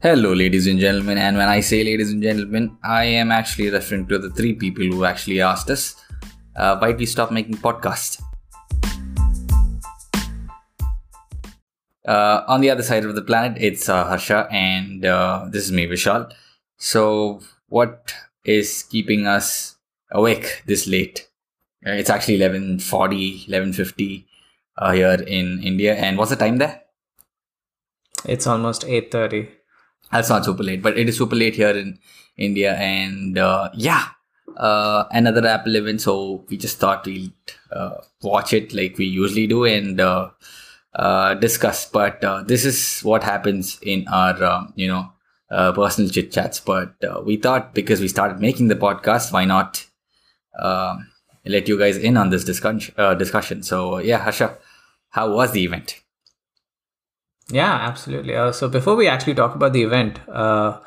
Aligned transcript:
Hello, 0.00 0.32
ladies 0.32 0.68
and 0.68 0.78
gentlemen. 0.78 1.18
And 1.18 1.36
when 1.36 1.48
I 1.48 1.58
say 1.58 1.82
ladies 1.82 2.12
and 2.12 2.22
gentlemen, 2.22 2.78
I 2.84 3.02
am 3.02 3.32
actually 3.32 3.68
referring 3.68 4.06
to 4.06 4.18
the 4.18 4.30
three 4.30 4.54
people 4.54 4.84
who 4.84 5.04
actually 5.04 5.40
asked 5.40 5.68
us, 5.70 5.96
uh, 6.54 6.78
why 6.78 6.92
we 6.92 7.04
stop 7.04 7.32
making 7.32 7.56
podcasts? 7.56 8.22
Uh, 12.06 12.44
on 12.46 12.60
the 12.60 12.70
other 12.70 12.84
side 12.84 13.04
of 13.04 13.16
the 13.16 13.22
planet, 13.22 13.60
it's 13.60 13.88
uh, 13.88 14.04
Harsha, 14.04 14.46
and 14.52 15.04
uh, 15.04 15.46
this 15.50 15.64
is 15.64 15.72
me, 15.72 15.88
Vishal. 15.88 16.32
So, 16.76 17.40
what 17.66 18.14
is 18.44 18.84
keeping 18.84 19.26
us 19.26 19.78
awake 20.12 20.62
this 20.66 20.86
late? 20.86 21.28
Uh, 21.84 21.90
it's 21.90 22.08
actually 22.08 22.38
11.40, 22.38 23.48
11.50 23.48 24.26
uh, 24.76 24.92
here 24.92 25.14
in 25.26 25.60
India. 25.60 25.96
And 25.96 26.16
what's 26.16 26.30
the 26.30 26.36
time 26.36 26.58
there? 26.58 26.82
It's 28.24 28.46
almost 28.46 28.82
8.30. 28.82 29.57
That's 30.10 30.30
not 30.30 30.44
super 30.44 30.62
late, 30.62 30.82
but 30.82 30.98
it 30.98 31.08
is 31.08 31.18
super 31.18 31.36
late 31.36 31.54
here 31.54 31.70
in 31.70 31.98
India. 32.36 32.74
And 32.76 33.36
uh, 33.38 33.70
yeah, 33.74 34.08
uh, 34.56 35.04
another 35.10 35.46
Apple 35.46 35.76
event. 35.76 36.00
So 36.00 36.44
we 36.48 36.56
just 36.56 36.78
thought 36.78 37.06
we'd 37.06 37.32
uh, 37.70 37.96
watch 38.22 38.52
it 38.52 38.72
like 38.72 38.96
we 38.98 39.04
usually 39.04 39.46
do 39.46 39.64
and 39.64 40.00
uh, 40.00 40.30
uh, 40.94 41.34
discuss. 41.34 41.86
But 41.86 42.24
uh, 42.24 42.42
this 42.42 42.64
is 42.64 43.00
what 43.00 43.22
happens 43.22 43.78
in 43.82 44.06
our, 44.08 44.42
um, 44.42 44.72
you 44.76 44.88
know, 44.88 45.12
uh, 45.50 45.72
personal 45.72 46.10
chit 46.10 46.32
chats. 46.32 46.60
But 46.60 46.94
we 47.24 47.36
thought 47.36 47.74
because 47.74 48.00
we 48.00 48.08
started 48.08 48.40
making 48.40 48.68
the 48.68 48.76
podcast, 48.76 49.32
why 49.32 49.44
not 49.44 49.84
um 50.58 51.08
let 51.44 51.68
you 51.68 51.78
guys 51.78 51.96
in 51.96 52.16
on 52.16 52.30
this 52.30 52.44
discussion? 52.44 52.94
Discussion. 53.18 53.62
So 53.62 53.98
yeah, 53.98 54.18
Harsha, 54.18 54.58
how 55.10 55.32
was 55.32 55.52
the 55.52 55.64
event? 55.64 56.00
Yeah, 57.50 57.72
absolutely. 57.72 58.34
Uh, 58.34 58.52
so 58.52 58.68
before 58.68 58.94
we 58.94 59.08
actually 59.08 59.34
talk 59.34 59.54
about 59.54 59.72
the 59.72 59.82
event, 59.82 60.20
uh, 60.28 60.80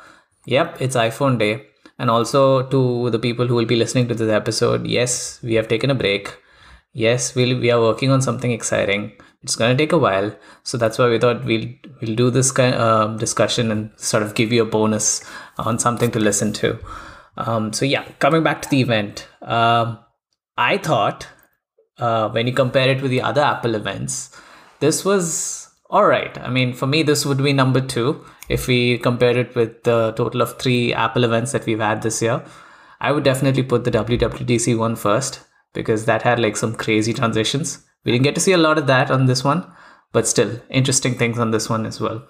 yep, 0.46 0.80
it's 0.80 0.96
iPhone 0.96 1.38
day. 1.38 1.66
And 1.98 2.10
also 2.10 2.62
to 2.68 3.10
the 3.10 3.18
people 3.18 3.46
who 3.46 3.54
will 3.54 3.64
be 3.64 3.76
listening 3.76 4.08
to 4.08 4.14
this 4.14 4.30
episode, 4.30 4.86
yes, 4.86 5.40
we 5.42 5.54
have 5.54 5.68
taken 5.68 5.90
a 5.90 5.94
break. 5.94 6.36
Yes, 6.92 7.34
we'll, 7.34 7.58
we 7.58 7.70
are 7.70 7.80
working 7.80 8.10
on 8.10 8.22
something 8.22 8.50
exciting. 8.50 9.12
It's 9.42 9.56
going 9.56 9.76
to 9.76 9.82
take 9.82 9.92
a 9.92 9.98
while. 9.98 10.34
So 10.62 10.78
that's 10.78 10.98
why 10.98 11.08
we 11.08 11.18
thought 11.18 11.44
we'll, 11.44 11.66
we'll 12.00 12.14
do 12.14 12.30
this 12.30 12.52
kind 12.52 12.74
of 12.74 13.18
discussion 13.18 13.70
and 13.70 13.90
sort 13.96 14.22
of 14.22 14.34
give 14.34 14.52
you 14.52 14.62
a 14.62 14.66
bonus 14.66 15.24
on 15.58 15.78
something 15.78 16.10
to 16.12 16.20
listen 16.20 16.52
to. 16.54 16.78
Um, 17.36 17.72
so 17.72 17.84
yeah, 17.84 18.04
coming 18.18 18.42
back 18.42 18.62
to 18.62 18.68
the 18.68 18.80
event, 18.80 19.26
um, 19.42 19.98
I 20.56 20.78
thought 20.78 21.26
uh, 21.98 22.28
when 22.30 22.46
you 22.46 22.52
compare 22.52 22.88
it 22.88 23.02
with 23.02 23.10
the 23.10 23.22
other 23.22 23.40
Apple 23.40 23.74
events, 23.74 24.36
this 24.80 25.04
was 25.04 25.61
all 25.92 26.06
right. 26.06 26.36
I 26.38 26.48
mean, 26.48 26.72
for 26.72 26.86
me, 26.86 27.02
this 27.02 27.26
would 27.26 27.44
be 27.44 27.52
number 27.52 27.80
two 27.80 28.24
if 28.48 28.66
we 28.66 28.96
compare 28.96 29.36
it 29.36 29.54
with 29.54 29.82
the 29.82 30.12
total 30.16 30.40
of 30.40 30.58
three 30.58 30.94
Apple 30.94 31.22
events 31.22 31.52
that 31.52 31.66
we've 31.66 31.78
had 31.78 32.00
this 32.00 32.22
year. 32.22 32.42
I 32.98 33.12
would 33.12 33.24
definitely 33.24 33.62
put 33.62 33.84
the 33.84 33.90
WWDC 33.90 34.78
one 34.78 34.96
first 34.96 35.40
because 35.74 36.06
that 36.06 36.22
had 36.22 36.40
like 36.40 36.56
some 36.56 36.74
crazy 36.74 37.12
transitions. 37.12 37.84
We 38.04 38.12
didn't 38.12 38.24
get 38.24 38.34
to 38.36 38.40
see 38.40 38.52
a 38.52 38.58
lot 38.58 38.78
of 38.78 38.86
that 38.86 39.10
on 39.10 39.26
this 39.26 39.44
one, 39.44 39.70
but 40.12 40.26
still 40.26 40.60
interesting 40.70 41.14
things 41.14 41.38
on 41.38 41.50
this 41.50 41.68
one 41.68 41.84
as 41.84 42.00
well. 42.00 42.26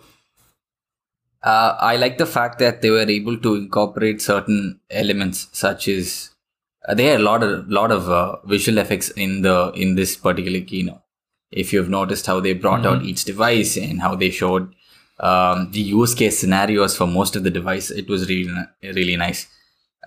Uh, 1.44 1.76
I 1.80 1.96
like 1.96 2.18
the 2.18 2.26
fact 2.26 2.58
that 2.58 2.82
they 2.82 2.90
were 2.90 3.08
able 3.08 3.38
to 3.38 3.54
incorporate 3.54 4.20
certain 4.20 4.80
elements, 4.90 5.46
such 5.52 5.86
as 5.86 6.30
uh, 6.88 6.94
they 6.94 7.04
had 7.04 7.20
a 7.20 7.22
lot 7.22 7.44
of 7.44 7.68
lot 7.68 7.92
of 7.92 8.10
uh, 8.10 8.36
visual 8.44 8.78
effects 8.78 9.10
in 9.10 9.42
the 9.42 9.72
in 9.76 9.94
this 9.94 10.16
particular 10.16 10.60
keynote. 10.60 11.02
If 11.52 11.72
you've 11.72 11.88
noticed 11.88 12.26
how 12.26 12.40
they 12.40 12.54
brought 12.54 12.86
out 12.86 13.02
each 13.02 13.24
device 13.24 13.76
and 13.76 14.00
how 14.00 14.14
they 14.14 14.30
showed 14.30 14.74
um, 15.20 15.70
the 15.70 15.80
use 15.80 16.14
case 16.14 16.38
scenarios 16.38 16.96
for 16.96 17.06
most 17.06 17.36
of 17.36 17.44
the 17.44 17.50
device, 17.50 17.90
it 17.90 18.08
was 18.08 18.28
really 18.28 18.50
really 18.82 19.16
nice. 19.16 19.46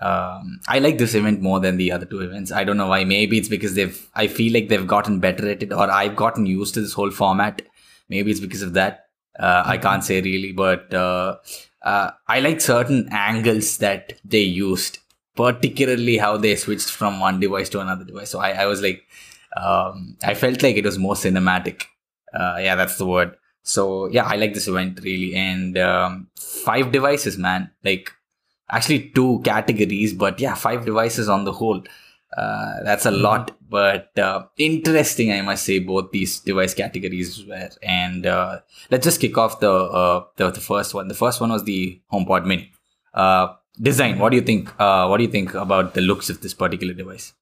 Um, 0.02 0.60
I 0.68 0.78
like 0.78 0.98
this 0.98 1.14
event 1.14 1.40
more 1.40 1.58
than 1.58 1.78
the 1.78 1.90
other 1.92 2.04
two 2.04 2.20
events. 2.20 2.52
I 2.52 2.64
don't 2.64 2.76
know 2.76 2.88
why. 2.88 3.04
Maybe 3.04 3.38
it's 3.38 3.48
because 3.48 3.74
they've. 3.74 4.10
I 4.14 4.26
feel 4.26 4.52
like 4.52 4.68
they've 4.68 4.86
gotten 4.86 5.20
better 5.20 5.48
at 5.48 5.62
it, 5.62 5.72
or 5.72 5.90
I've 5.90 6.16
gotten 6.16 6.44
used 6.46 6.74
to 6.74 6.82
this 6.82 6.92
whole 6.92 7.10
format. 7.10 7.62
Maybe 8.08 8.30
it's 8.30 8.40
because 8.40 8.62
of 8.62 8.74
that. 8.74 9.06
Uh, 9.38 9.62
I 9.64 9.78
can't 9.78 10.04
say 10.04 10.20
really, 10.20 10.52
but 10.52 10.92
uh, 10.92 11.36
uh, 11.82 12.10
I 12.26 12.40
like 12.40 12.60
certain 12.60 13.08
angles 13.10 13.78
that 13.78 14.14
they 14.24 14.40
used, 14.42 14.98
particularly 15.34 16.16
how 16.18 16.36
they 16.36 16.56
switched 16.56 16.90
from 16.90 17.20
one 17.20 17.40
device 17.40 17.68
to 17.70 17.80
another 17.80 18.04
device. 18.04 18.30
So 18.30 18.38
I, 18.40 18.50
I 18.50 18.66
was 18.66 18.82
like, 18.82 19.04
um, 19.56 20.16
I 20.22 20.34
felt 20.34 20.62
like 20.62 20.76
it 20.76 20.84
was 20.84 20.98
more 20.98 21.14
cinematic. 21.14 21.84
Uh, 22.32 22.56
yeah, 22.60 22.74
that's 22.74 22.98
the 22.98 23.06
word. 23.06 23.36
So 23.62 24.08
yeah, 24.08 24.24
I 24.24 24.36
like 24.36 24.54
this 24.54 24.68
event 24.68 25.00
really, 25.02 25.34
and 25.34 25.76
um, 25.78 26.28
five 26.36 26.92
devices, 26.92 27.36
man. 27.38 27.70
Like 27.84 28.12
actually 28.70 29.10
two 29.10 29.40
categories, 29.44 30.12
but 30.12 30.38
yeah, 30.40 30.54
five 30.54 30.84
devices 30.84 31.28
on 31.28 31.44
the 31.44 31.52
whole. 31.52 31.82
Uh, 32.36 32.82
that's 32.82 33.06
a 33.06 33.10
lot, 33.10 33.52
but 33.70 34.16
uh, 34.18 34.44
interesting, 34.58 35.32
I 35.32 35.40
must 35.40 35.64
say. 35.64 35.78
Both 35.78 36.10
these 36.10 36.40
device 36.40 36.74
categories 36.74 37.44
were, 37.46 37.70
and 37.82 38.26
uh, 38.26 38.60
let's 38.90 39.04
just 39.04 39.20
kick 39.20 39.38
off 39.38 39.60
the, 39.60 39.72
uh, 39.72 40.24
the 40.36 40.50
the 40.50 40.60
first 40.60 40.92
one. 40.92 41.08
The 41.08 41.14
first 41.14 41.40
one 41.40 41.50
was 41.50 41.64
the 41.64 42.00
HomePod 42.12 42.44
Mini. 42.44 42.72
Uh, 43.14 43.54
design. 43.80 44.18
What 44.18 44.30
do 44.30 44.36
you 44.36 44.42
think? 44.42 44.68
Uh, 44.78 45.06
what 45.06 45.16
do 45.16 45.24
you 45.24 45.30
think 45.30 45.54
about 45.54 45.94
the 45.94 46.02
looks 46.02 46.28
of 46.28 46.40
this 46.40 46.52
particular 46.52 46.92
device? 46.92 47.32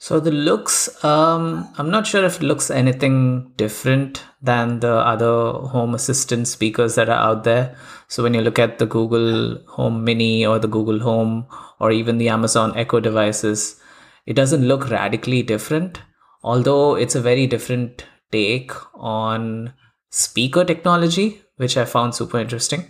So 0.00 0.20
the 0.20 0.30
looks, 0.30 1.04
um, 1.04 1.68
I'm 1.76 1.90
not 1.90 2.06
sure 2.06 2.24
if 2.24 2.36
it 2.36 2.42
looks 2.44 2.70
anything 2.70 3.52
different 3.56 4.24
than 4.40 4.78
the 4.78 4.92
other 4.92 5.52
home 5.52 5.94
assistant 5.94 6.46
speakers 6.46 6.94
that 6.94 7.08
are 7.08 7.18
out 7.18 7.42
there. 7.42 7.76
So 8.06 8.22
when 8.22 8.32
you 8.32 8.40
look 8.40 8.60
at 8.60 8.78
the 8.78 8.86
Google 8.86 9.58
Home 9.66 10.04
Mini 10.04 10.46
or 10.46 10.60
the 10.60 10.68
Google 10.68 11.00
Home 11.00 11.46
or 11.80 11.90
even 11.90 12.18
the 12.18 12.28
Amazon 12.28 12.76
Echo 12.76 13.00
devices, 13.00 13.80
it 14.24 14.34
doesn't 14.34 14.66
look 14.66 14.88
radically 14.88 15.42
different, 15.42 16.00
although 16.44 16.94
it's 16.94 17.16
a 17.16 17.20
very 17.20 17.48
different 17.48 18.06
take 18.30 18.70
on 18.94 19.72
speaker 20.10 20.64
technology, 20.64 21.42
which 21.56 21.76
I 21.76 21.84
found 21.84 22.14
super 22.14 22.38
interesting. 22.38 22.84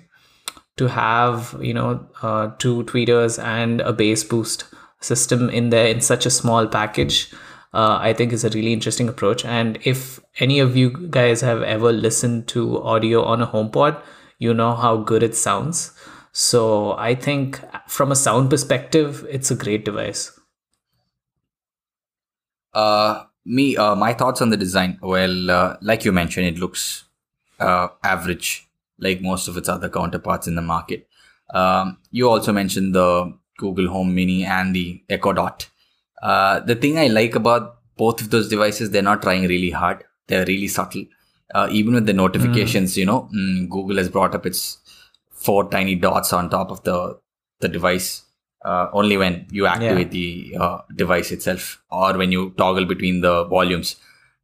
To 0.77 0.89
have, 0.89 1.57
you 1.61 1.75
know, 1.75 2.07
uh, 2.23 2.51
two 2.59 2.85
tweeters 2.85 3.43
and 3.43 3.81
a 3.81 3.93
bass 3.93 4.23
boost 4.23 4.67
system 5.01 5.49
in 5.51 5.71
there 5.71 5.87
in 5.87 6.01
such 6.01 6.27
a 6.27 6.31
small 6.31 6.67
package 6.67 7.33
uh, 7.75 7.99
i 8.01 8.13
think 8.13 8.33
is 8.33 8.45
a 8.45 8.51
really 8.51 8.73
interesting 8.73 9.09
approach 9.09 9.45
and 9.45 9.79
if 9.85 10.21
any 10.39 10.59
of 10.59 10.77
you 10.77 10.91
guys 11.11 11.41
have 11.41 11.63
ever 11.63 11.93
listened 11.93 12.47
to 12.49 12.83
audio 12.83 13.25
on 13.25 13.43
a 13.43 13.47
homepod 13.47 14.01
you 14.39 14.55
know 14.55 14.75
how 14.75 14.97
good 14.97 15.23
it 15.23 15.35
sounds 15.35 15.93
so 16.33 16.93
i 16.99 17.15
think 17.15 17.61
from 17.87 18.11
a 18.13 18.17
sound 18.17 18.51
perspective 18.51 19.27
it's 19.31 19.51
a 19.51 19.55
great 19.57 19.85
device 19.85 20.33
Uh, 22.75 23.25
me, 23.45 23.77
uh, 23.77 23.95
my 23.95 24.13
thoughts 24.13 24.41
on 24.41 24.51
the 24.51 24.57
design. 24.57 24.99
Well, 25.03 25.51
uh, 25.51 25.77
like 25.81 26.05
you 26.05 26.13
mentioned, 26.13 26.47
it 26.47 26.59
looks 26.59 27.05
uh, 27.59 27.89
average, 28.03 28.69
like 28.99 29.21
most 29.21 29.49
of 29.49 29.57
its 29.57 29.69
other 29.69 29.89
counterparts 29.89 30.47
in 30.47 30.55
the 30.55 30.63
market. 30.63 31.09
Um, 31.53 31.99
you 32.11 32.29
also 32.29 32.53
mentioned 32.53 32.95
the 32.95 33.37
Google 33.59 33.89
Home 33.89 34.15
Mini 34.15 34.45
and 34.45 34.75
the 34.75 35.03
Echo 35.11 35.33
Dot. 35.35 35.69
Uh, 36.23 36.61
the 36.61 36.75
thing 36.75 36.99
I 36.99 37.09
like 37.09 37.35
about 37.35 37.77
both 37.97 38.23
of 38.23 38.31
those 38.31 38.49
devices, 38.49 38.91
they're 38.91 39.03
not 39.03 39.23
trying 39.23 39.47
really 39.47 39.71
hard. 39.71 40.05
They're 40.29 40.47
really 40.47 40.69
subtle. 40.69 41.05
Uh, 41.55 41.69
even 41.71 41.95
with 41.95 42.07
the 42.07 42.13
notifications, 42.13 42.97
you 42.97 43.07
know, 43.07 43.29
mm, 43.35 43.69
Google 43.69 43.97
has 43.97 44.09
brought 44.09 44.35
up 44.35 44.47
its 44.47 44.79
four 45.31 45.69
tiny 45.71 45.95
dots 45.95 46.33
on 46.33 46.51
top 46.51 46.71
of 46.71 46.83
the 46.85 47.19
the 47.61 47.69
device 47.69 48.25
uh, 48.65 48.89
only 48.93 49.17
when 49.17 49.47
you 49.51 49.67
activate 49.67 50.11
the 50.11 50.57
uh, 50.59 50.79
device 50.97 51.31
itself 51.33 51.83
or 51.91 52.17
when 52.17 52.33
you 52.33 52.51
toggle 52.59 52.85
between 52.85 53.21
the 53.21 53.45
volumes. 53.45 53.97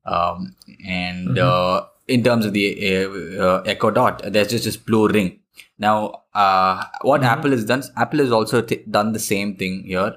Um, 0.05 0.55
and 0.87 1.38
uh, 1.38 1.87
in 2.08 2.22
terms 2.22 2.46
of 2.46 2.52
the 2.52 2.66
uh, 3.05 3.43
uh, 3.43 3.62
Echo 3.66 3.90
Dot, 3.90 4.22
there's 4.25 4.49
just 4.49 4.64
this 4.64 4.76
blue 4.76 5.08
ring. 5.08 5.40
Now, 5.78 6.22
uh, 6.34 6.84
what 7.02 7.22
Apple 7.22 7.50
has 7.50 7.64
done, 7.64 7.82
Apple 7.96 8.20
has 8.20 8.32
also 8.32 8.62
t- 8.62 8.84
done 8.90 9.12
the 9.12 9.18
same 9.18 9.56
thing 9.56 9.84
here. 9.84 10.16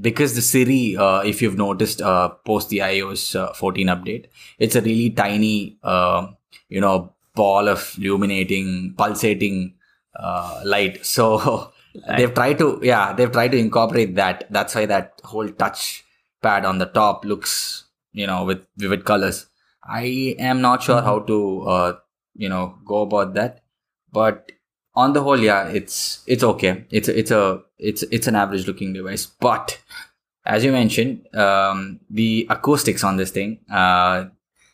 Because 0.00 0.34
the 0.34 0.42
Siri, 0.42 0.96
uh, 0.96 1.20
if 1.20 1.42
you've 1.42 1.56
noticed, 1.56 2.02
uh, 2.02 2.28
post 2.44 2.68
the 2.68 2.78
iOS 2.78 3.34
uh, 3.34 3.52
14 3.54 3.86
update, 3.88 4.26
it's 4.58 4.76
a 4.76 4.82
really 4.82 5.10
tiny, 5.10 5.78
uh, 5.82 6.28
you 6.68 6.80
know, 6.80 7.14
ball 7.34 7.68
of 7.68 7.96
illuminating, 7.98 8.94
pulsating 8.96 9.74
uh, 10.14 10.60
light. 10.64 11.00
So 11.04 11.72
they've 12.16 12.32
tried 12.32 12.58
to, 12.58 12.78
yeah, 12.82 13.12
they've 13.12 13.32
tried 13.32 13.52
to 13.52 13.58
incorporate 13.58 14.14
that. 14.16 14.46
That's 14.50 14.74
why 14.74 14.86
that 14.86 15.20
whole 15.24 15.48
touch 15.48 16.04
pad 16.42 16.64
on 16.64 16.78
the 16.78 16.86
top 16.86 17.24
looks, 17.24 17.84
you 18.12 18.26
know, 18.26 18.44
with 18.44 18.60
vivid 18.76 19.04
colors. 19.04 19.46
I 19.82 20.36
am 20.38 20.60
not 20.60 20.82
sure 20.82 21.00
how 21.02 21.20
to, 21.20 21.62
uh, 21.62 21.92
you 22.34 22.48
know, 22.48 22.78
go 22.84 23.02
about 23.02 23.34
that, 23.34 23.62
but 24.12 24.52
on 24.94 25.12
the 25.12 25.22
whole, 25.22 25.38
yeah, 25.38 25.68
it's 25.68 26.22
it's 26.26 26.42
okay. 26.42 26.84
It's 26.90 27.08
it's 27.08 27.30
a 27.30 27.62
it's 27.78 28.02
it's 28.04 28.26
an 28.26 28.34
average 28.34 28.66
looking 28.66 28.92
device, 28.92 29.26
but 29.26 29.78
as 30.44 30.64
you 30.64 30.72
mentioned, 30.72 31.26
um, 31.36 32.00
the 32.10 32.46
acoustics 32.50 33.04
on 33.04 33.16
this 33.16 33.30
thing, 33.30 33.58
uh, 33.70 34.24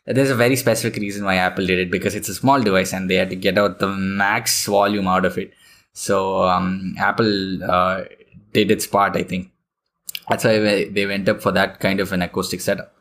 there's 0.06 0.30
a 0.30 0.34
very 0.34 0.56
specific 0.56 1.00
reason 1.00 1.24
why 1.24 1.36
Apple 1.36 1.66
did 1.66 1.78
it 1.78 1.90
because 1.90 2.14
it's 2.14 2.28
a 2.28 2.34
small 2.34 2.60
device 2.60 2.92
and 2.92 3.10
they 3.10 3.16
had 3.16 3.30
to 3.30 3.36
get 3.36 3.58
out 3.58 3.80
the 3.80 3.88
max 3.88 4.66
volume 4.66 5.08
out 5.08 5.24
of 5.24 5.36
it. 5.36 5.52
So 5.92 6.44
um, 6.44 6.94
Apple 6.98 7.64
uh, 7.64 8.04
did 8.52 8.70
its 8.70 8.86
part, 8.86 9.16
I 9.16 9.22
think. 9.24 9.50
That's 10.28 10.44
why 10.44 10.88
they 10.88 11.06
went 11.06 11.28
up 11.28 11.42
for 11.42 11.52
that 11.52 11.80
kind 11.80 12.00
of 12.00 12.12
an 12.12 12.22
acoustic 12.22 12.60
setup. 12.60 12.94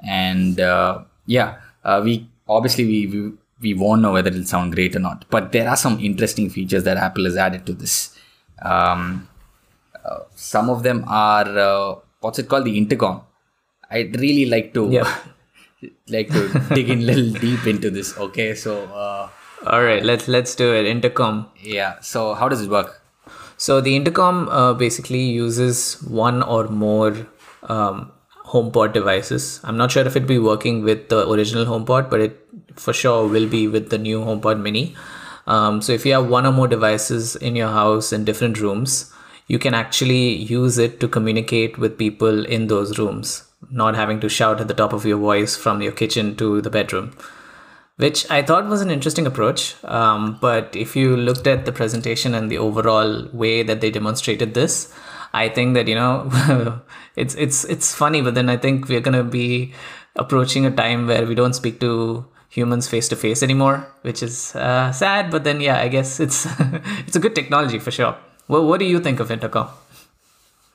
And 0.00 0.60
uh, 0.60 1.04
yeah, 1.26 1.60
uh, 1.84 2.02
we 2.04 2.28
obviously 2.46 2.84
we, 2.84 3.06
we 3.06 3.32
we 3.60 3.74
won't 3.74 4.02
know 4.02 4.12
whether 4.12 4.30
it'll 4.30 4.44
sound 4.44 4.74
great 4.74 4.94
or 4.96 5.00
not. 5.00 5.24
But 5.30 5.52
there 5.52 5.68
are 5.68 5.76
some 5.76 5.98
interesting 6.00 6.48
features 6.50 6.84
that 6.84 6.96
Apple 6.96 7.24
has 7.24 7.36
added 7.36 7.66
to 7.66 7.72
this. 7.72 8.16
Um, 8.62 9.28
uh, 10.04 10.20
some 10.34 10.70
of 10.70 10.82
them 10.82 11.04
are 11.08 11.48
uh, 11.58 11.94
what's 12.20 12.38
it 12.38 12.48
called, 12.48 12.64
the 12.64 12.76
intercom. 12.78 13.22
I'd 13.90 14.18
really 14.20 14.46
like 14.46 14.74
to 14.74 14.88
Yeah. 14.90 15.16
like 16.08 16.28
to 16.30 16.48
dig 16.74 16.90
in 16.90 17.00
a 17.00 17.02
little 17.02 17.32
deep 17.40 17.66
into 17.66 17.90
this. 17.90 18.16
Okay, 18.18 18.54
so 18.54 18.84
uh, 18.86 19.28
All 19.66 19.82
right, 19.82 20.02
let's 20.04 20.28
let's 20.28 20.54
do 20.54 20.74
it. 20.74 20.86
Intercom. 20.86 21.46
yeah, 21.62 21.98
so 22.00 22.34
how 22.34 22.48
does 22.48 22.62
it 22.62 22.70
work? 22.70 23.00
So 23.56 23.80
the 23.80 23.96
intercom 23.96 24.48
uh, 24.48 24.72
basically 24.74 25.22
uses 25.22 26.00
one 26.02 26.42
or 26.42 26.68
more 26.68 27.26
um, 27.64 28.12
HomePod 28.46 28.92
devices. 28.92 29.60
I'm 29.64 29.76
not 29.76 29.90
sure 29.90 30.04
if 30.06 30.14
it'd 30.16 30.28
be 30.28 30.38
working 30.38 30.82
with 30.84 31.08
the 31.08 31.28
original 31.28 31.64
HomePod, 31.66 32.08
but 32.10 32.20
it 32.20 32.47
for 32.74 32.92
sure 32.92 33.26
will 33.26 33.48
be 33.48 33.68
with 33.68 33.90
the 33.90 33.98
new 33.98 34.20
HomePod 34.20 34.60
Mini. 34.60 34.94
Um, 35.46 35.80
so 35.80 35.92
if 35.92 36.04
you 36.04 36.12
have 36.12 36.28
one 36.28 36.46
or 36.46 36.52
more 36.52 36.68
devices 36.68 37.36
in 37.36 37.56
your 37.56 37.68
house 37.68 38.12
in 38.12 38.24
different 38.24 38.60
rooms, 38.60 39.12
you 39.46 39.58
can 39.58 39.74
actually 39.74 40.34
use 40.34 40.76
it 40.76 41.00
to 41.00 41.08
communicate 41.08 41.78
with 41.78 41.96
people 41.96 42.44
in 42.44 42.66
those 42.66 42.98
rooms, 42.98 43.44
not 43.70 43.94
having 43.94 44.20
to 44.20 44.28
shout 44.28 44.60
at 44.60 44.68
the 44.68 44.74
top 44.74 44.92
of 44.92 45.06
your 45.06 45.18
voice 45.18 45.56
from 45.56 45.80
your 45.80 45.92
kitchen 45.92 46.36
to 46.36 46.60
the 46.60 46.70
bedroom 46.70 47.16
which 47.98 48.30
I 48.30 48.42
thought 48.42 48.66
was 48.66 48.80
an 48.80 48.90
interesting 48.90 49.26
approach. 49.26 49.74
Um, 49.84 50.38
but 50.40 50.74
if 50.74 50.94
you 50.94 51.16
looked 51.16 51.46
at 51.46 51.64
the 51.66 51.72
presentation 51.72 52.32
and 52.32 52.50
the 52.50 52.58
overall 52.58 53.28
way 53.32 53.64
that 53.64 53.80
they 53.80 53.90
demonstrated 53.90 54.54
this, 54.54 54.92
I 55.34 55.48
think 55.48 55.74
that 55.74 55.88
you 55.88 55.96
know 55.96 56.80
it's 57.16 57.34
it's 57.34 57.64
it's 57.64 57.94
funny. 57.94 58.22
But 58.22 58.34
then 58.34 58.48
I 58.48 58.56
think 58.56 58.88
we're 58.88 59.00
gonna 59.00 59.24
be 59.24 59.74
approaching 60.14 60.64
a 60.64 60.70
time 60.70 61.06
where 61.08 61.26
we 61.26 61.34
don't 61.34 61.54
speak 61.54 61.80
to 61.80 62.24
humans 62.48 62.88
face 62.88 63.08
to 63.08 63.16
face 63.16 63.42
anymore, 63.42 63.86
which 64.02 64.22
is 64.22 64.54
uh, 64.56 64.92
sad. 64.92 65.30
But 65.30 65.44
then 65.44 65.60
yeah, 65.60 65.78
I 65.80 65.88
guess 65.88 66.20
it's 66.20 66.46
it's 67.06 67.16
a 67.16 67.20
good 67.20 67.34
technology 67.34 67.78
for 67.78 67.90
sure. 67.90 68.16
Well, 68.48 68.66
what 68.66 68.80
do 68.80 68.86
you 68.86 69.00
think 69.00 69.20
of 69.20 69.30
intercom? 69.30 69.68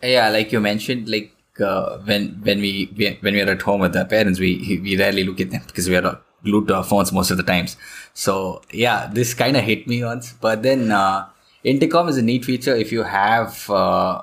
Yeah, 0.02 0.30
like 0.30 0.52
you 0.52 0.60
mentioned, 0.60 1.10
like 1.10 1.34
uh, 1.60 1.98
when 2.00 2.42
when 2.44 2.60
we, 2.60 2.92
we 2.96 3.18
when 3.22 3.34
we 3.34 3.42
are 3.42 3.50
at 3.50 3.62
home 3.62 3.82
with 3.82 3.96
our 3.96 4.06
parents, 4.06 4.40
we 4.40 4.80
we 4.84 4.98
rarely 4.98 5.24
look 5.24 5.42
at 5.42 5.52
them 5.52 5.62
because 5.66 5.90
we 5.90 5.96
are 5.96 6.20
glued 6.44 6.68
to 6.68 6.76
our 6.76 6.84
phones 6.84 7.12
most 7.12 7.32
of 7.32 7.38
the 7.38 7.44
times. 7.44 7.78
So 8.14 8.62
yeah, 8.72 9.10
this 9.12 9.34
kind 9.34 9.58
of 9.58 9.64
hit 9.64 9.88
me 9.88 10.04
once. 10.04 10.34
But 10.34 10.64
then 10.64 10.92
uh, 10.92 11.28
intercom 11.64 12.10
is 12.10 12.18
a 12.18 12.22
neat 12.22 12.46
feature 12.46 12.76
if 12.76 12.92
you 12.92 13.04
have 13.04 13.70
uh, 13.70 14.22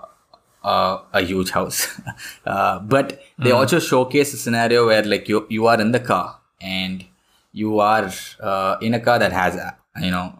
uh, 0.62 0.99
a 1.12 1.23
huge 1.23 1.50
house. 1.50 1.88
uh, 2.46 2.79
but 2.81 3.20
they 3.38 3.53
also 3.53 3.79
showcase 3.79 4.35
a 4.35 4.37
scenario 4.37 4.87
where 4.87 5.03
like 5.03 5.29
you 5.29 5.46
you 5.49 5.67
are 5.67 5.81
in 5.81 5.93
the 5.93 6.00
car 6.00 6.41
and 6.61 7.05
you 7.52 7.81
are 7.81 8.11
uh, 8.41 8.76
in 8.81 8.94
a 8.94 9.00
car 9.00 9.19
that 9.19 9.32
has 9.32 9.56
uh, 9.56 9.70
you 10.00 10.11
know 10.11 10.32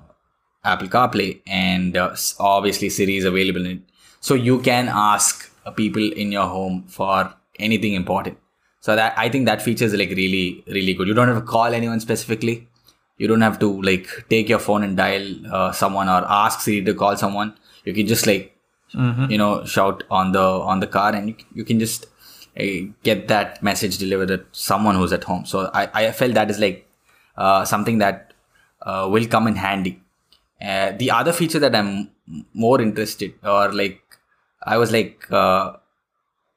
Apple 0.65 0.89
CarPlay 0.89 1.41
and 1.47 1.97
uh, 1.97 2.15
obviously 2.39 2.91
Siri 2.91 3.17
is 3.17 3.25
available 3.25 3.65
in 3.65 3.79
it. 3.79 3.83
So 4.21 4.35
you 4.35 4.61
can 4.61 4.89
ask 4.89 5.51
uh, 5.65 5.71
people 5.71 6.13
in 6.13 6.31
your 6.33 6.47
home 6.47 6.85
for 6.89 7.33
anything 7.59 7.95
important. 7.95 8.39
So 8.81 8.97
that 8.97 9.15
I 9.17 9.29
think 9.29 9.47
that 9.47 9.63
feature 9.63 9.85
is 9.85 9.95
like 9.95 10.11
really 10.11 10.65
really 10.67 10.95
good. 10.95 11.09
You 11.09 11.15
don't 11.15 11.29
have 11.29 11.39
to 11.39 11.47
call 11.47 11.75
anyone 11.75 12.01
specifically. 12.01 12.69
You 13.19 13.29
don't 13.29 13.43
have 13.43 13.59
to 13.59 13.83
like 13.83 14.09
take 14.31 14.49
your 14.49 14.59
phone 14.59 14.83
and 14.83 14.97
dial 14.97 15.27
uh, 15.53 15.73
someone 15.73 16.09
or 16.09 16.25
ask 16.27 16.61
Siri 16.61 16.85
to 16.85 16.95
call 16.95 17.17
someone. 17.17 17.55
You 17.85 17.93
can 17.95 18.07
just 18.07 18.27
like 18.27 18.57
you 19.31 19.39
know 19.39 19.65
shout 19.65 20.05
on 20.11 20.33
the 20.33 20.43
on 20.43 20.81
the 20.81 20.87
car 20.87 21.15
and 21.15 21.29
you, 21.29 21.37
you 21.55 21.65
can 21.65 21.79
just 21.79 22.07
uh, 22.59 22.65
get 23.03 23.29
that 23.29 23.63
message 23.63 23.99
delivered 23.99 24.29
to 24.29 24.45
someone 24.53 24.95
who's 24.97 25.13
at 25.13 25.25
home. 25.25 25.45
So 25.45 25.71
I 25.73 25.89
I 25.95 26.13
felt 26.13 26.35
that 26.35 26.51
is 26.51 26.59
like 26.59 26.87
something 27.65 27.99
that 27.99 28.35
uh, 28.83 29.09
will 29.11 29.27
come 29.27 29.47
in 29.47 29.57
handy. 29.57 30.01
Uh, 30.61 30.93
the 30.93 31.11
other 31.11 31.33
feature 31.33 31.59
that 31.59 31.75
I'm 31.75 32.11
more 32.53 32.81
interested 32.81 33.35
or 33.43 33.73
like 33.73 34.01
I 34.63 34.77
was 34.77 34.93
like 34.93 35.27
uh, 35.33 35.73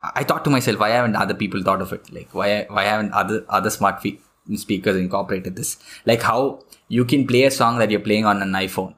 I 0.04 0.24
thought 0.24 0.44
to 0.44 0.50
myself, 0.50 0.80
why 0.80 0.90
haven't 0.90 1.16
other 1.16 1.34
people 1.34 1.64
thought 1.64 1.82
of 1.82 1.94
it? 1.94 2.12
Like, 2.12 2.34
why 2.34 2.66
why 2.70 2.84
haven't 2.84 3.14
other 3.14 3.46
other 3.48 3.70
smart 3.70 4.02
fe- 4.02 4.20
speakers 4.56 4.98
incorporated 4.98 5.56
this? 5.56 5.78
Like, 6.06 6.22
how 6.22 6.64
you 6.90 7.06
can 7.06 7.26
play 7.26 7.44
a 7.44 7.52
song 7.52 7.78
that 7.80 7.90
you're 7.90 8.08
playing 8.08 8.26
on 8.26 8.42
an 8.42 8.52
iPhone 8.52 8.96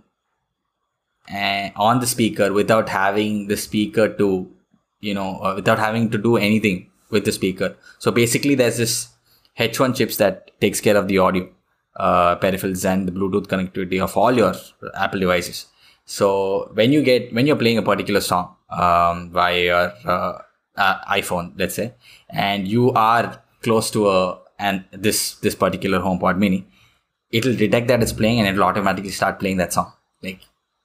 uh, 1.31 1.69
on 1.75 1.99
the 1.99 2.07
speaker 2.07 2.51
without 2.51 2.89
having 2.89 3.47
the 3.47 3.57
speaker 3.57 4.09
to, 4.09 4.51
you 4.99 5.13
know, 5.13 5.39
uh, 5.43 5.53
without 5.55 5.77
having 5.77 6.09
to 6.09 6.17
do 6.17 6.37
anything 6.37 6.89
with 7.11 7.25
the 7.25 7.31
speaker. 7.31 7.75
So 7.99 8.11
basically, 8.11 8.55
there's 8.55 8.77
this 8.77 9.09
H1 9.59 9.95
chips 9.95 10.17
that 10.17 10.59
takes 10.59 10.81
care 10.81 10.97
of 10.97 11.07
the 11.07 11.19
audio 11.19 11.47
uh, 11.95 12.35
peripherals 12.37 12.85
and 12.85 13.07
the 13.07 13.11
Bluetooth 13.11 13.47
connectivity 13.47 14.01
of 14.01 14.15
all 14.17 14.31
your 14.31 14.53
Apple 14.95 15.19
devices. 15.19 15.67
So 16.05 16.71
when 16.73 16.91
you 16.91 17.01
get 17.01 17.33
when 17.33 17.47
you're 17.47 17.55
playing 17.55 17.77
a 17.77 17.81
particular 17.81 18.21
song 18.21 18.55
um, 18.69 19.31
via 19.31 19.63
your 19.63 19.93
uh, 20.05 20.41
uh, 20.75 21.05
iPhone, 21.05 21.53
let's 21.57 21.75
say, 21.75 21.93
and 22.29 22.67
you 22.67 22.91
are 22.91 23.41
close 23.63 23.89
to 23.91 24.09
a 24.09 24.39
and 24.59 24.85
this 24.91 25.35
this 25.35 25.55
particular 25.55 25.99
HomePod 25.99 26.37
Mini, 26.37 26.67
it'll 27.31 27.55
detect 27.55 27.87
that 27.87 28.01
it's 28.01 28.13
playing 28.13 28.39
and 28.39 28.47
it'll 28.47 28.63
automatically 28.63 29.11
start 29.11 29.39
playing 29.39 29.57
that 29.57 29.73
song. 29.73 29.91
Like 30.21 30.41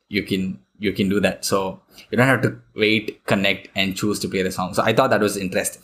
you 0.09 0.23
can 0.23 0.59
you 0.79 0.93
can 0.93 1.09
do 1.09 1.21
that. 1.21 1.45
So 1.45 1.81
you 2.11 2.17
don't 2.19 2.27
have 2.27 2.43
to 2.43 2.59
wait, 2.75 3.25
connect, 3.27 3.69
and 3.77 3.97
choose 3.97 4.19
to 4.21 4.29
play 4.29 4.43
the 4.43 4.51
song. 4.51 4.75
So 4.75 4.83
I 4.83 4.93
thought 4.93 5.11
that 5.11 5.21
was 5.21 5.37
interesting. 5.37 5.83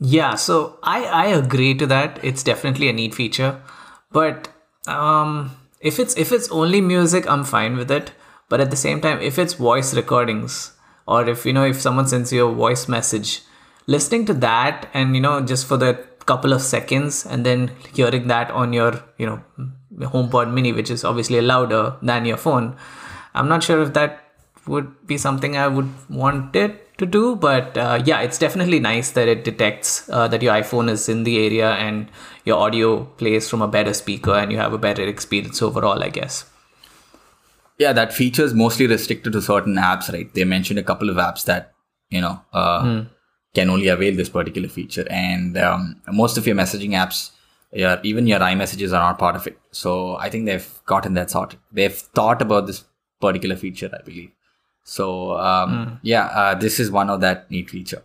Yeah, 0.00 0.34
so 0.36 0.78
I 0.82 1.04
I 1.04 1.26
agree 1.26 1.74
to 1.74 1.86
that. 1.86 2.18
It's 2.22 2.42
definitely 2.42 2.88
a 2.88 2.92
neat 2.92 3.14
feature, 3.14 3.60
but 4.14 4.48
um, 4.86 5.56
if 5.80 5.98
it's 5.98 6.16
if 6.16 6.32
it's 6.32 6.50
only 6.50 6.80
music, 6.80 7.28
I'm 7.28 7.44
fine 7.44 7.76
with 7.76 7.90
it. 7.90 8.12
But 8.48 8.60
at 8.60 8.70
the 8.70 8.76
same 8.76 9.00
time, 9.00 9.20
if 9.20 9.38
it's 9.38 9.54
voice 9.54 9.92
recordings 9.94 10.72
or 11.06 11.28
if 11.28 11.44
you 11.44 11.52
know 11.52 11.64
if 11.64 11.80
someone 11.80 12.06
sends 12.06 12.32
you 12.32 12.46
a 12.46 12.54
voice 12.54 12.88
message, 12.88 13.42
listening 13.86 14.24
to 14.26 14.34
that 14.34 14.88
and 14.94 15.14
you 15.14 15.20
know 15.20 15.40
just 15.40 15.66
for 15.66 15.76
the 15.76 15.92
couple 16.26 16.54
of 16.54 16.62
seconds 16.62 17.26
and 17.26 17.44
then 17.44 17.70
hearing 17.92 18.28
that 18.28 18.50
on 18.50 18.72
your 18.72 19.02
you 19.18 19.26
know 19.26 19.42
HomePod 19.98 20.52
Mini, 20.52 20.72
which 20.72 20.90
is 20.90 21.04
obviously 21.04 21.40
louder 21.40 21.96
than 22.00 22.24
your 22.24 22.36
phone, 22.36 22.76
I'm 23.34 23.48
not 23.48 23.62
sure 23.64 23.82
if 23.82 23.92
that 23.94 24.20
would 24.66 25.06
be 25.06 25.18
something 25.18 25.56
I 25.56 25.68
would 25.68 25.90
want 26.08 26.54
it 26.56 26.83
to 26.98 27.06
do. 27.06 27.36
But 27.36 27.76
uh, 27.76 28.02
yeah, 28.04 28.20
it's 28.20 28.38
definitely 28.38 28.80
nice 28.80 29.10
that 29.12 29.28
it 29.28 29.44
detects 29.44 30.08
uh, 30.10 30.28
that 30.28 30.42
your 30.42 30.54
iPhone 30.54 30.90
is 30.90 31.08
in 31.08 31.24
the 31.24 31.44
area 31.44 31.72
and 31.72 32.10
your 32.44 32.58
audio 32.58 33.04
plays 33.04 33.48
from 33.48 33.62
a 33.62 33.68
better 33.68 33.94
speaker 33.94 34.34
and 34.34 34.52
you 34.52 34.58
have 34.58 34.72
a 34.72 34.78
better 34.78 35.02
experience 35.02 35.62
overall, 35.62 36.02
I 36.02 36.08
guess. 36.10 36.44
Yeah, 37.78 37.92
that 37.92 38.12
feature 38.12 38.44
is 38.44 38.54
mostly 38.54 38.86
restricted 38.86 39.32
to 39.32 39.42
certain 39.42 39.74
apps, 39.76 40.12
right? 40.12 40.32
They 40.32 40.44
mentioned 40.44 40.78
a 40.78 40.84
couple 40.84 41.10
of 41.10 41.16
apps 41.16 41.44
that 41.46 41.74
you 42.08 42.20
know 42.20 42.40
uh, 42.52 43.04
can 43.52 43.68
only 43.68 43.88
avail 43.88 44.14
this 44.14 44.28
particular 44.28 44.68
feature, 44.68 45.06
and 45.10 45.58
um, 45.58 46.00
most 46.12 46.38
of 46.38 46.46
your 46.46 46.54
messaging 46.54 46.90
apps, 46.90 47.32
yeah, 47.72 47.98
even 48.04 48.28
your 48.28 48.38
iMessages 48.38 48.90
are 48.90 49.00
not 49.00 49.18
part 49.18 49.34
of 49.34 49.48
it. 49.48 49.58
So 49.72 50.16
I 50.16 50.30
think 50.30 50.46
they've 50.46 50.68
gotten 50.86 51.14
that 51.14 51.32
sorted. 51.32 51.58
They've 51.72 51.92
thought 51.92 52.40
about 52.40 52.68
this 52.68 52.84
particular 53.20 53.56
feature, 53.56 53.90
I 53.92 54.04
believe. 54.04 54.30
So 54.84 55.36
um, 55.38 55.98
yeah, 56.02 56.26
uh, 56.26 56.54
this 56.54 56.78
is 56.78 56.90
one 56.90 57.08
of 57.10 57.20
that 57.22 57.50
neat 57.50 57.70
feature, 57.70 58.02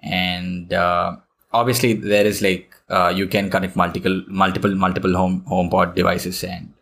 and 0.00 0.72
uh, 0.72 1.16
obviously 1.52 1.94
there 1.94 2.26
is 2.26 2.42
like 2.42 2.74
uh, 2.90 3.12
you 3.14 3.26
can 3.26 3.50
connect 3.50 3.74
multiple 3.76 4.22
multiple 4.28 4.74
multiple 4.74 5.14
home 5.16 5.42
HomePod 5.48 5.94
devices 5.94 6.44
and 6.44 6.72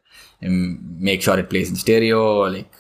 um, 0.45 0.79
make 0.99 1.23
sure 1.23 1.39
it 1.39 1.51
plays 1.51 1.71
in 1.71 1.77
stereo, 1.77 2.43
like 2.49 2.73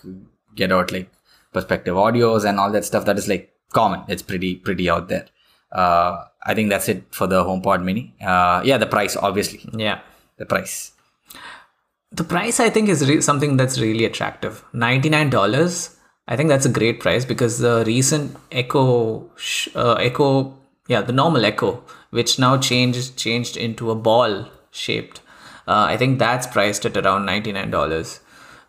get 0.57 0.73
out 0.73 0.91
like 0.93 1.11
perspective 1.53 1.95
audios 1.95 2.45
and 2.45 2.59
all 2.59 2.73
that 2.73 2.85
stuff. 2.85 3.05
That 3.05 3.19
is 3.19 3.29
like 3.29 3.53
common. 3.73 4.03
It's 4.09 4.23
pretty 4.23 4.57
pretty 4.57 4.91
out 4.91 5.09
there. 5.09 5.27
Uh, 5.71 6.25
I 6.43 6.55
think 6.55 6.71
that's 6.71 6.88
it 6.88 7.05
for 7.11 7.27
the 7.27 7.45
HomePod 7.45 7.85
Mini. 7.85 8.15
Uh, 8.21 8.62
yeah, 8.65 8.79
the 8.79 8.87
price 8.87 9.17
obviously 9.17 9.61
Yeah. 9.75 10.00
the 10.38 10.47
price. 10.47 10.93
The 12.11 12.25
price 12.25 12.59
I 12.59 12.71
think 12.71 12.88
is 12.88 13.07
re- 13.09 13.21
something 13.21 13.59
that's 13.59 13.79
really 13.79 14.07
attractive. 14.07 14.65
$99. 14.75 15.95
I 16.29 16.37
think 16.37 16.51
that's 16.51 16.67
a 16.67 16.71
great 16.71 17.01
price 17.01 17.25
because 17.25 17.59
the 17.59 17.83
recent 17.87 18.37
Echo 18.53 19.31
uh, 19.75 19.95
Echo 19.95 20.57
yeah, 20.87 21.01
the 21.01 21.13
normal 21.13 21.45
Echo 21.45 21.83
which 22.11 22.39
now 22.39 22.57
changed 22.59 23.17
changed 23.17 23.57
into 23.57 23.91
a 23.91 23.95
ball 23.95 24.49
shaped. 24.71 25.21
Uh, 25.67 25.85
I 25.89 25.97
think 25.97 26.19
that's 26.19 26.47
priced 26.47 26.87
at 26.87 26.97
around 26.97 27.27
$99, 27.27 28.21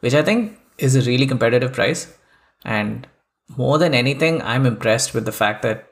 which 0.01 0.13
I 0.13 0.22
think 0.22 0.58
is 0.78 0.96
a 0.96 1.01
really 1.01 1.25
competitive 1.25 1.72
price 1.72 2.13
and 2.66 3.08
more 3.58 3.78
than 3.78 3.94
anything 3.94 4.42
I'm 4.42 4.66
impressed 4.66 5.13
with 5.13 5.25
the 5.25 5.32
fact 5.32 5.62
that 5.62 5.88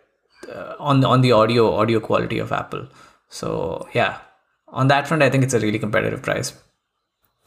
uh, 0.54 0.76
on 0.80 1.04
on 1.06 1.22
the 1.22 1.32
audio 1.32 1.74
audio 1.76 2.00
quality 2.00 2.40
of 2.40 2.52
Apple. 2.52 2.88
So, 3.30 3.88
yeah. 3.94 4.20
on 4.68 4.88
that 4.90 5.08
front, 5.08 5.24
I 5.24 5.30
think 5.30 5.44
it's 5.44 5.54
a 5.54 5.60
really 5.60 5.80
competitive 5.80 6.22
price. 6.22 6.54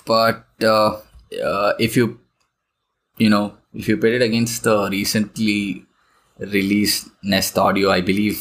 But 0.07 0.45
uh, 0.63 1.01
uh, 1.45 1.73
if 1.79 1.97
you, 1.97 2.21
you 3.19 3.31
know, 3.31 3.57
if 3.75 3.89
you 3.89 3.97
put 3.97 4.11
it 4.13 4.23
against 4.23 4.63
the 4.65 4.89
recently 4.91 5.85
released 6.39 7.09
Nest 7.23 7.59
Audio, 7.59 7.91
I 7.91 8.01
believe 8.01 8.41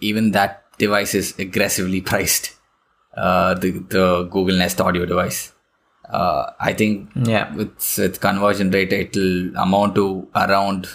even 0.00 0.30
that 0.32 0.64
device 0.78 1.14
is 1.14 1.38
aggressively 1.38 2.00
priced. 2.12 2.54
Uh, 3.16 3.54
the 3.54 3.70
the 3.70 4.24
Google 4.24 4.56
Nest 4.56 4.80
Audio 4.80 5.04
device. 5.06 5.52
Uh, 6.08 6.52
I 6.60 6.72
think 6.72 7.10
Yeah. 7.14 7.54
with 7.54 7.98
with 7.98 8.20
conversion 8.20 8.70
rate, 8.70 8.92
it'll 8.92 9.56
amount 9.56 9.94
to 9.96 10.28
around 10.34 10.86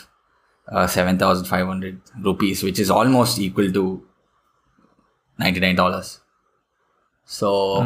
uh, 0.70 0.88
seven 0.88 1.18
thousand 1.18 1.46
five 1.46 1.68
hundred 1.68 2.00
rupees, 2.22 2.64
which 2.64 2.80
is 2.80 2.90
almost 2.90 3.40
equal 3.40 3.72
to 3.74 4.04
ninety 5.38 5.60
nine 5.60 5.76
dollars. 5.76 6.20
So 7.26 7.82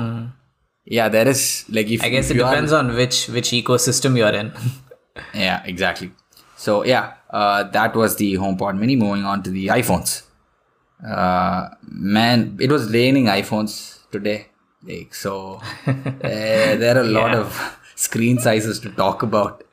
yeah, 0.95 1.09
there 1.09 1.27
is 1.27 1.65
like 1.69 1.87
if. 1.89 2.03
I 2.03 2.09
guess 2.09 2.25
if 2.29 2.31
it 2.31 2.39
you 2.39 2.45
are- 2.45 2.51
depends 2.51 2.71
on 2.71 2.93
which 2.95 3.27
which 3.27 3.49
ecosystem 3.51 4.17
you're 4.17 4.33
in. 4.41 4.51
yeah, 5.33 5.63
exactly. 5.65 6.11
So 6.55 6.83
yeah, 6.85 7.13
uh, 7.29 7.63
that 7.77 7.95
was 7.95 8.15
the 8.15 8.33
HomePod 8.35 8.77
Mini. 8.79 8.95
Moving 8.95 9.25
on 9.25 9.43
to 9.43 9.49
the 9.49 9.67
iPhones. 9.67 10.23
Uh, 11.05 11.69
man, 11.83 12.57
it 12.59 12.71
was 12.71 12.91
raining 12.91 13.25
iPhones 13.25 13.99
today. 14.11 14.47
Like 14.83 15.13
so, 15.13 15.61
uh, 15.85 15.93
there 16.83 16.97
are 16.97 17.01
a 17.01 17.03
lot 17.19 17.31
Yeah. 17.33 17.39
of 17.41 17.77
screen 17.95 18.39
sizes 18.39 18.79
to 18.81 18.89
talk 18.91 19.23
about. 19.23 19.63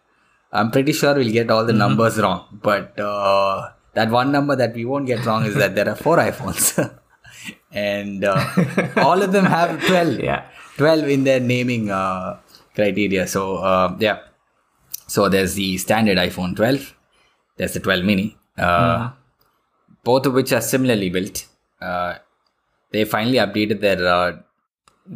I'm 0.52 0.71
pretty 0.71 0.92
sure 0.92 1.14
we'll 1.14 1.33
get 1.33 1.50
all 1.50 1.64
the 1.64 1.73
numbers 1.73 2.18
wrong, 2.18 2.47
but 2.62 2.99
uh, 3.00 3.71
that 3.94 4.11
one 4.11 4.30
number 4.33 4.54
that 4.56 4.75
we 4.75 4.85
won't 4.85 5.06
get 5.06 5.25
wrong 5.26 5.44
is 5.47 5.54
that 5.56 5.75
there 5.75 5.88
are 5.88 5.97
four 5.97 6.16
iPhones, 6.18 6.66
and 7.73 8.25
uh, 8.25 8.44
all 8.97 9.21
of 9.23 9.33
them 9.33 9.47
have 9.47 9.80
twelve. 9.87 10.21
Yeah. 10.21 10.44
12 10.76 11.09
in 11.09 11.25
their 11.25 11.40
naming 11.40 11.90
uh, 11.90 12.38
criteria. 12.75 13.26
So, 13.26 13.57
uh, 13.57 13.97
yeah. 13.99 14.21
So, 15.07 15.28
there's 15.28 15.54
the 15.54 15.76
standard 15.78 16.19
iPhone 16.19 16.57
12, 16.57 16.95
there's 17.57 17.75
the 17.75 17.81
12 17.81 18.04
mini, 18.04 18.37
uh, 18.59 19.11
both 20.02 20.26
of 20.26 20.35
which 20.35 20.52
are 20.52 20.61
similarly 20.61 21.11
built. 21.11 21.47
Uh, 21.81 22.14
they 22.90 23.04
finally 23.04 23.38
updated 23.38 23.81
their. 23.81 24.07
Uh, 24.07 24.37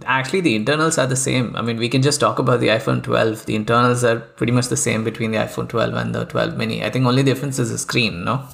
Actually, 0.04 0.42
the 0.42 0.54
internals 0.54 0.98
are 0.98 1.06
the 1.06 1.16
same. 1.16 1.56
I 1.56 1.62
mean, 1.62 1.78
we 1.78 1.88
can 1.88 2.02
just 2.02 2.20
talk 2.20 2.38
about 2.38 2.60
the 2.60 2.68
iPhone 2.68 3.02
12. 3.02 3.46
The 3.46 3.56
internals 3.56 4.04
are 4.04 4.18
pretty 4.20 4.52
much 4.52 4.68
the 4.68 4.76
same 4.76 5.02
between 5.02 5.30
the 5.30 5.38
iPhone 5.38 5.66
12 5.66 5.94
and 5.94 6.14
the 6.14 6.26
12 6.26 6.58
mini. 6.58 6.84
I 6.84 6.90
think 6.90 7.06
only 7.06 7.22
difference 7.22 7.58
is 7.58 7.70
the 7.70 7.78
screen, 7.78 8.22
no? 8.22 8.46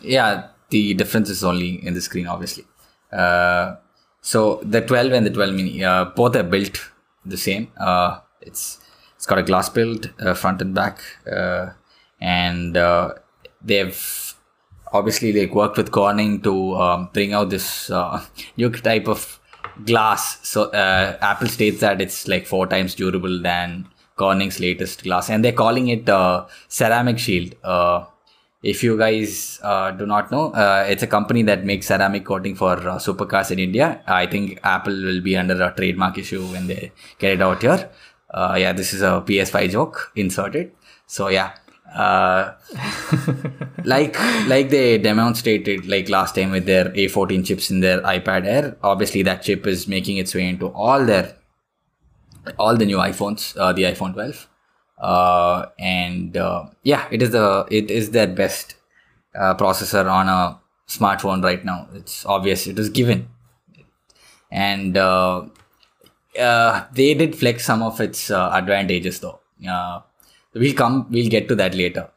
yeah, 0.00 0.48
the 0.70 0.94
difference 0.94 1.30
is 1.30 1.44
only 1.44 1.84
in 1.84 1.94
the 1.94 2.00
screen, 2.00 2.26
obviously. 2.26 2.64
Uh, 3.12 3.76
so, 4.20 4.60
the 4.62 4.80
12 4.80 5.12
and 5.12 5.26
the 5.26 5.30
12 5.30 5.54
mini, 5.54 5.84
uh, 5.84 6.06
both 6.06 6.36
are 6.36 6.42
built 6.42 6.90
the 7.24 7.36
same. 7.36 7.70
Uh, 7.78 8.20
it's 8.40 8.80
It's 9.16 9.26
got 9.26 9.38
a 9.38 9.42
glass 9.42 9.68
build, 9.68 10.12
uh, 10.20 10.34
front 10.34 10.62
and 10.62 10.74
back. 10.74 11.00
Uh, 11.30 11.70
and 12.20 12.76
uh, 12.76 13.14
they've 13.62 14.34
obviously 14.92 15.32
like 15.32 15.54
worked 15.54 15.76
with 15.76 15.90
Corning 15.90 16.40
to 16.42 16.76
um, 16.76 17.10
bring 17.12 17.32
out 17.32 17.50
this 17.50 17.90
uh, 17.90 18.24
new 18.56 18.70
type 18.70 19.08
of 19.08 19.40
glass. 19.84 20.38
So 20.46 20.70
Apple 20.72 21.48
states 21.48 21.80
that 21.80 22.00
it's 22.00 22.28
like 22.28 22.46
four 22.46 22.66
times 22.66 22.94
durable 22.94 23.42
than 23.42 23.88
Corning's 24.16 24.60
latest 24.60 25.02
glass, 25.02 25.30
and 25.30 25.44
they're 25.44 25.52
calling 25.52 25.88
it 25.88 26.08
ceramic 26.68 27.18
shield. 27.18 27.54
If 28.62 28.82
you 28.82 28.98
guys 28.98 29.60
uh, 29.62 29.92
do 29.92 30.04
not 30.04 30.32
know, 30.32 30.50
uh, 30.50 30.84
it's 30.88 31.04
a 31.04 31.06
company 31.06 31.42
that 31.44 31.64
makes 31.64 31.86
ceramic 31.86 32.24
coating 32.24 32.56
for 32.56 32.72
uh, 32.72 32.98
supercars 32.98 33.52
in 33.52 33.60
India. 33.60 34.02
I 34.06 34.26
think 34.26 34.58
Apple 34.64 34.94
will 34.94 35.20
be 35.20 35.36
under 35.36 35.62
a 35.62 35.72
trademark 35.74 36.18
issue 36.18 36.44
when 36.46 36.66
they 36.66 36.90
get 37.18 37.34
it 37.34 37.42
out 37.42 37.62
here. 37.62 37.88
Uh, 38.30 38.56
yeah, 38.58 38.72
this 38.72 38.92
is 38.92 39.02
a 39.02 39.22
PS5 39.26 39.70
joke 39.70 40.12
inserted. 40.16 40.72
So 41.06 41.28
yeah, 41.28 41.52
uh, 41.94 42.54
like 43.84 44.18
like 44.48 44.70
they 44.70 44.98
demonstrated 44.98 45.86
like 45.86 46.08
last 46.08 46.34
time 46.34 46.50
with 46.50 46.66
their 46.66 46.86
A14 46.90 47.46
chips 47.46 47.70
in 47.70 47.80
their 47.80 48.00
iPad 48.02 48.44
Air. 48.44 48.76
Obviously, 48.82 49.22
that 49.22 49.42
chip 49.42 49.66
is 49.66 49.86
making 49.88 50.16
its 50.16 50.34
way 50.34 50.48
into 50.48 50.66
all 50.68 51.04
their 51.04 51.36
all 52.58 52.76
the 52.76 52.86
new 52.86 52.96
iPhones, 52.96 53.56
uh, 53.58 53.72
the 53.72 53.82
iPhone 53.82 54.14
12, 54.14 54.48
uh, 55.00 55.66
and 55.78 56.36
uh, 56.36 56.66
yeah, 56.82 57.06
it 57.10 57.22
is 57.22 57.30
the 57.30 57.66
it 57.70 57.90
is 57.90 58.10
their 58.10 58.26
best 58.26 58.74
uh, 59.34 59.54
processor 59.54 60.10
on 60.10 60.28
a 60.28 60.58
smartphone 60.88 61.42
right 61.42 61.64
now. 61.64 61.88
It's 61.94 62.26
obvious. 62.26 62.66
It 62.66 62.78
is 62.78 62.88
given, 62.88 63.28
and 64.50 64.96
uh, 64.96 65.44
uh, 66.38 66.84
they 66.92 67.14
did 67.14 67.36
flex 67.36 67.64
some 67.64 67.82
of 67.82 68.00
its 68.00 68.30
uh, 68.30 68.50
advantages 68.52 69.20
though. 69.20 69.40
We'll 70.54 70.74
come. 70.74 71.06
We'll 71.10 71.30
get 71.30 71.48
to 71.48 71.54
that 71.56 71.74
later. 71.74 72.10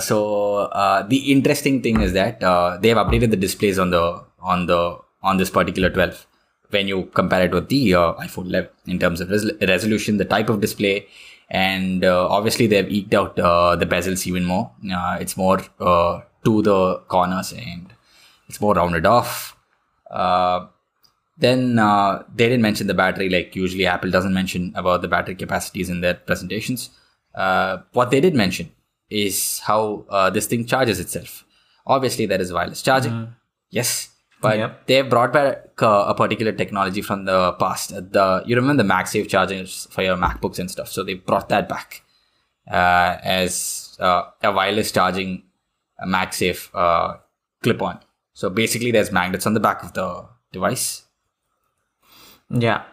So 0.00 0.68
the 1.08 1.32
interesting 1.32 1.82
thing 1.82 2.02
is 2.02 2.12
that 2.12 2.40
they 2.82 2.88
have 2.88 2.98
updated 2.98 3.30
the 3.30 3.36
displays 3.36 3.78
on 3.78 3.90
the 3.90 4.22
on 4.40 4.66
the 4.66 4.98
on 5.22 5.36
this 5.36 5.50
particular 5.50 5.90
12 5.90 6.26
when 6.70 6.88
you 6.88 7.04
compare 7.14 7.44
it 7.44 7.52
with 7.52 7.68
the 7.68 7.92
iPhone 7.92 8.46
11 8.46 8.70
in 8.86 8.98
terms 8.98 9.20
of 9.20 9.30
res- 9.30 9.50
resolution, 9.60 10.16
the 10.16 10.24
type 10.24 10.48
of 10.48 10.60
display, 10.60 11.06
and 11.50 12.04
uh, 12.04 12.28
obviously 12.28 12.66
they've 12.66 12.90
eked 12.90 13.12
out 13.14 13.38
uh, 13.38 13.76
the 13.76 13.86
bezels 13.86 14.26
even 14.26 14.44
more. 14.44 14.70
Uh, 14.92 15.18
it's 15.20 15.36
more 15.36 15.60
uh, 15.80 16.20
to 16.44 16.62
the 16.62 16.98
corners 17.08 17.52
and 17.52 17.92
it's 18.48 18.60
more 18.60 18.74
rounded 18.74 19.04
off. 19.04 19.56
Uh, 20.10 20.66
then 21.38 21.78
uh, 21.78 22.22
they 22.34 22.48
didn't 22.48 22.62
mention 22.62 22.86
the 22.86 22.94
battery 22.94 23.28
like 23.28 23.56
usually 23.56 23.86
Apple 23.86 24.10
doesn't 24.10 24.34
mention 24.34 24.72
about 24.76 25.02
the 25.02 25.08
battery 25.08 25.34
capacities 25.34 25.88
in 25.88 26.00
their 26.02 26.14
presentations. 26.14 26.90
Uh, 27.34 27.78
what 27.92 28.10
they 28.10 28.20
did 28.20 28.34
mention 28.34 28.70
is 29.08 29.60
how 29.60 30.04
uh, 30.08 30.30
this 30.30 30.46
thing 30.46 30.66
charges 30.66 31.00
itself. 31.00 31.44
Obviously, 31.86 32.26
there 32.26 32.40
is 32.40 32.52
wireless 32.52 32.82
charging. 32.82 33.34
Yes, 33.70 34.10
but 34.40 34.58
Yep. 34.58 34.86
they 34.86 35.02
brought 35.02 35.32
back 35.32 35.82
uh, 35.82 36.04
a 36.08 36.14
particular 36.14 36.52
technology 36.52 37.02
from 37.02 37.24
the 37.24 37.52
past. 37.54 37.90
The 37.90 38.42
you 38.46 38.56
remember 38.56 38.82
the 38.82 38.88
MagSafe 38.88 39.28
chargers 39.28 39.86
for 39.90 40.02
your 40.02 40.16
MacBooks 40.16 40.58
and 40.58 40.70
stuff. 40.70 40.88
So 40.88 41.02
they 41.04 41.14
brought 41.14 41.48
that 41.50 41.68
back 41.68 42.02
uh, 42.70 43.18
as 43.22 43.96
uh, 44.00 44.22
a 44.42 44.52
wireless 44.52 44.92
charging 44.92 45.42
uh, 46.02 46.06
MagSafe 46.06 46.70
uh, 46.74 47.16
clip-on. 47.62 48.00
So 48.32 48.48
basically, 48.48 48.90
there's 48.90 49.12
magnets 49.12 49.46
on 49.46 49.54
the 49.54 49.60
back 49.60 49.82
of 49.82 49.92
the 49.92 50.24
device. 50.52 51.04
Yeah. 52.48 52.84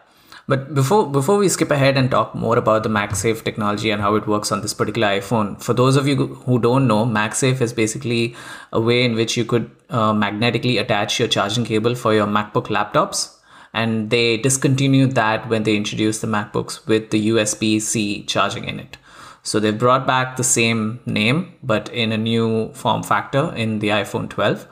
But 0.48 0.72
before 0.74 1.06
before 1.06 1.36
we 1.36 1.48
skip 1.50 1.70
ahead 1.70 1.98
and 1.98 2.10
talk 2.10 2.34
more 2.34 2.56
about 2.56 2.82
the 2.82 2.88
MagSafe 2.88 3.44
technology 3.44 3.90
and 3.90 4.00
how 4.00 4.14
it 4.14 4.26
works 4.26 4.50
on 4.50 4.62
this 4.62 4.72
particular 4.72 5.08
iPhone, 5.08 5.62
for 5.62 5.74
those 5.74 5.94
of 5.94 6.08
you 6.08 6.16
who 6.46 6.58
don't 6.58 6.86
know, 6.86 7.04
MagSafe 7.04 7.60
is 7.60 7.74
basically 7.74 8.34
a 8.72 8.80
way 8.80 9.04
in 9.04 9.14
which 9.14 9.36
you 9.36 9.44
could 9.44 9.70
uh, 9.90 10.14
magnetically 10.14 10.78
attach 10.78 11.18
your 11.18 11.28
charging 11.28 11.66
cable 11.66 11.94
for 11.94 12.14
your 12.14 12.26
MacBook 12.26 12.68
laptops. 12.68 13.34
And 13.74 14.08
they 14.08 14.38
discontinued 14.38 15.14
that 15.16 15.50
when 15.50 15.64
they 15.64 15.76
introduced 15.76 16.22
the 16.22 16.26
MacBooks 16.26 16.86
with 16.86 17.10
the 17.10 17.28
USB 17.28 17.82
C 17.82 18.22
charging 18.22 18.64
in 18.64 18.80
it. 18.80 18.96
So 19.42 19.60
they've 19.60 19.78
brought 19.78 20.06
back 20.06 20.36
the 20.36 20.44
same 20.44 21.00
name, 21.04 21.54
but 21.62 21.90
in 21.90 22.10
a 22.10 22.16
new 22.16 22.72
form 22.72 23.02
factor 23.02 23.54
in 23.54 23.80
the 23.80 23.88
iPhone 23.88 24.30
12. 24.30 24.66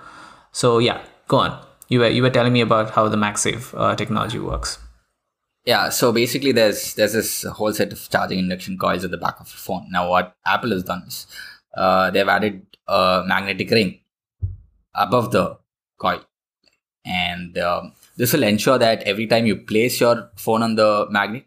So 0.53 0.79
yeah, 0.79 1.03
go 1.29 1.37
on. 1.37 1.63
You 1.89 2.01
were 2.01 2.09
you 2.09 2.23
were 2.23 2.31
telling 2.31 2.55
me 2.55 2.63
about 2.63 2.93
how 2.93 3.09
the 3.09 3.19
MagSafe 3.19 3.79
uh, 3.79 3.95
technology 3.95 4.39
works. 4.39 4.79
Yeah, 5.67 5.89
so 5.89 6.13
basically, 6.13 6.53
there's 6.53 6.95
there's 6.95 7.13
this 7.13 7.43
whole 7.43 7.73
set 7.73 7.93
of 7.93 8.09
charging 8.09 8.39
induction 8.39 8.79
coils 8.79 9.05
at 9.05 9.11
the 9.11 9.17
back 9.17 9.41
of 9.41 9.49
your 9.49 9.59
phone. 9.59 9.89
Now, 9.91 10.09
what 10.09 10.37
Apple 10.47 10.71
has 10.71 10.85
done 10.85 11.03
is 11.09 11.27
uh, 11.77 12.11
they've 12.13 12.29
added 12.29 12.65
a 12.87 13.25
magnetic 13.27 13.71
ring 13.73 13.99
above 14.95 15.33
the 15.33 15.59
coil, 15.99 16.25
and 17.05 17.59
um, 17.59 17.93
this 18.17 18.33
will 18.33 18.45
ensure 18.45 18.79
that 18.79 19.03
every 19.03 19.27
time 19.27 19.45
you 19.45 19.57
place 19.57 20.01
your 20.01 20.31
phone 20.37 20.63
on 20.63 20.77
the 20.77 21.09
magnet, 21.11 21.47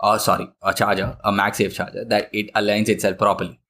or 0.00 0.18
sorry, 0.18 0.48
a 0.62 0.74
charger, 0.74 1.16
a 1.22 1.30
MagSafe 1.30 1.72
charger, 1.72 2.04
that 2.06 2.28
it 2.32 2.52
aligns 2.54 2.88
itself 2.88 3.18
properly. 3.18 3.60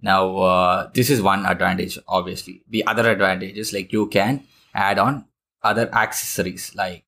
Now, 0.00 0.38
uh, 0.38 0.90
this 0.94 1.10
is 1.10 1.20
one 1.20 1.44
advantage. 1.44 1.98
Obviously, 2.08 2.62
the 2.66 2.86
other 2.86 3.10
advantage 3.10 3.58
is 3.58 3.74
like 3.74 3.92
you 3.92 4.06
can 4.06 4.44
add 4.72 4.98
on 4.98 5.26
other 5.62 5.94
accessories 5.94 6.74
like 6.74 7.04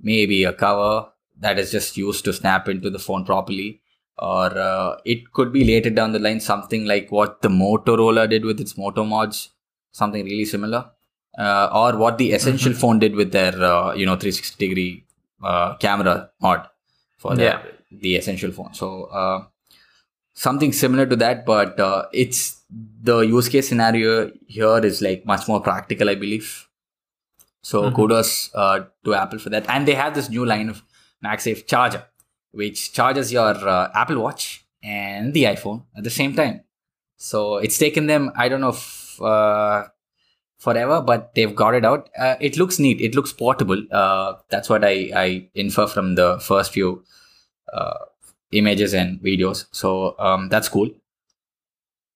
maybe 0.00 0.42
a 0.42 0.52
cover 0.52 1.12
that 1.40 1.58
is 1.58 1.70
just 1.70 1.96
used 1.96 2.24
to 2.24 2.32
snap 2.32 2.68
into 2.68 2.90
the 2.90 2.98
phone 2.98 3.24
properly. 3.24 3.80
Or 4.18 4.46
uh, 4.56 4.96
it 5.04 5.32
could 5.32 5.52
be 5.52 5.64
later 5.64 5.90
down 5.90 6.12
the 6.12 6.18
line 6.18 6.38
something 6.40 6.84
like 6.84 7.10
what 7.10 7.42
the 7.42 7.48
motorola 7.48 8.28
did 8.28 8.44
with 8.44 8.60
its 8.60 8.76
moto 8.76 9.04
mods 9.04 9.50
something 9.90 10.24
really 10.24 10.44
similar. 10.44 10.90
Uh, 11.38 11.68
or 11.72 11.96
what 11.96 12.18
the 12.18 12.32
essential 12.32 12.74
phone 12.74 12.98
did 12.98 13.14
with 13.14 13.32
their 13.32 13.54
uh, 13.62 13.94
you 13.94 14.04
know 14.04 14.16
360 14.16 14.68
degree 14.68 15.04
uh, 15.42 15.74
camera 15.76 16.30
mod 16.40 16.68
for 17.16 17.34
the, 17.34 17.42
Yeah. 17.44 17.62
the 17.90 18.16
essential 18.16 18.52
phone. 18.52 18.74
So 18.74 19.04
uh, 19.04 19.44
something 20.34 20.72
similar 20.72 21.06
to 21.06 21.16
that 21.16 21.44
but 21.46 21.80
uh, 21.80 22.04
it's 22.12 22.60
the 23.02 23.20
use 23.20 23.48
case 23.48 23.68
scenario 23.68 24.30
here 24.46 24.78
is 24.84 25.02
like 25.02 25.26
much 25.26 25.46
more 25.48 25.60
practical 25.60 26.08
i 26.08 26.14
believe. 26.14 26.68
So 27.62 27.90
kudos 27.92 28.50
uh, 28.54 28.84
to 29.04 29.14
Apple 29.14 29.38
for 29.38 29.50
that. 29.50 29.64
And 29.68 29.86
they 29.86 29.94
have 29.94 30.14
this 30.14 30.28
new 30.28 30.44
line 30.44 30.68
of 30.68 30.82
MagSafe 31.24 31.66
charger, 31.66 32.04
which 32.52 32.92
charges 32.92 33.32
your 33.32 33.54
uh, 33.68 33.90
Apple 33.94 34.20
Watch 34.20 34.64
and 34.82 35.32
the 35.32 35.44
iPhone 35.44 35.84
at 35.96 36.04
the 36.04 36.10
same 36.10 36.34
time. 36.34 36.62
So 37.16 37.58
it's 37.58 37.78
taken 37.78 38.06
them, 38.06 38.32
I 38.36 38.48
don't 38.48 38.60
know, 38.60 38.70
if, 38.70 39.22
uh, 39.22 39.84
forever, 40.58 41.00
but 41.00 41.34
they've 41.34 41.54
got 41.54 41.74
it 41.74 41.84
out. 41.84 42.08
Uh, 42.18 42.36
it 42.40 42.56
looks 42.56 42.78
neat. 42.78 43.00
It 43.00 43.14
looks 43.14 43.32
portable. 43.32 43.84
Uh, 43.90 44.34
that's 44.48 44.68
what 44.68 44.84
I, 44.84 45.10
I 45.14 45.48
infer 45.54 45.86
from 45.86 46.14
the 46.14 46.38
first 46.40 46.72
few 46.72 47.04
uh, 47.72 47.98
images 48.52 48.94
and 48.94 49.20
videos. 49.20 49.66
So 49.72 50.16
um, 50.18 50.48
that's 50.48 50.68
cool. 50.68 50.90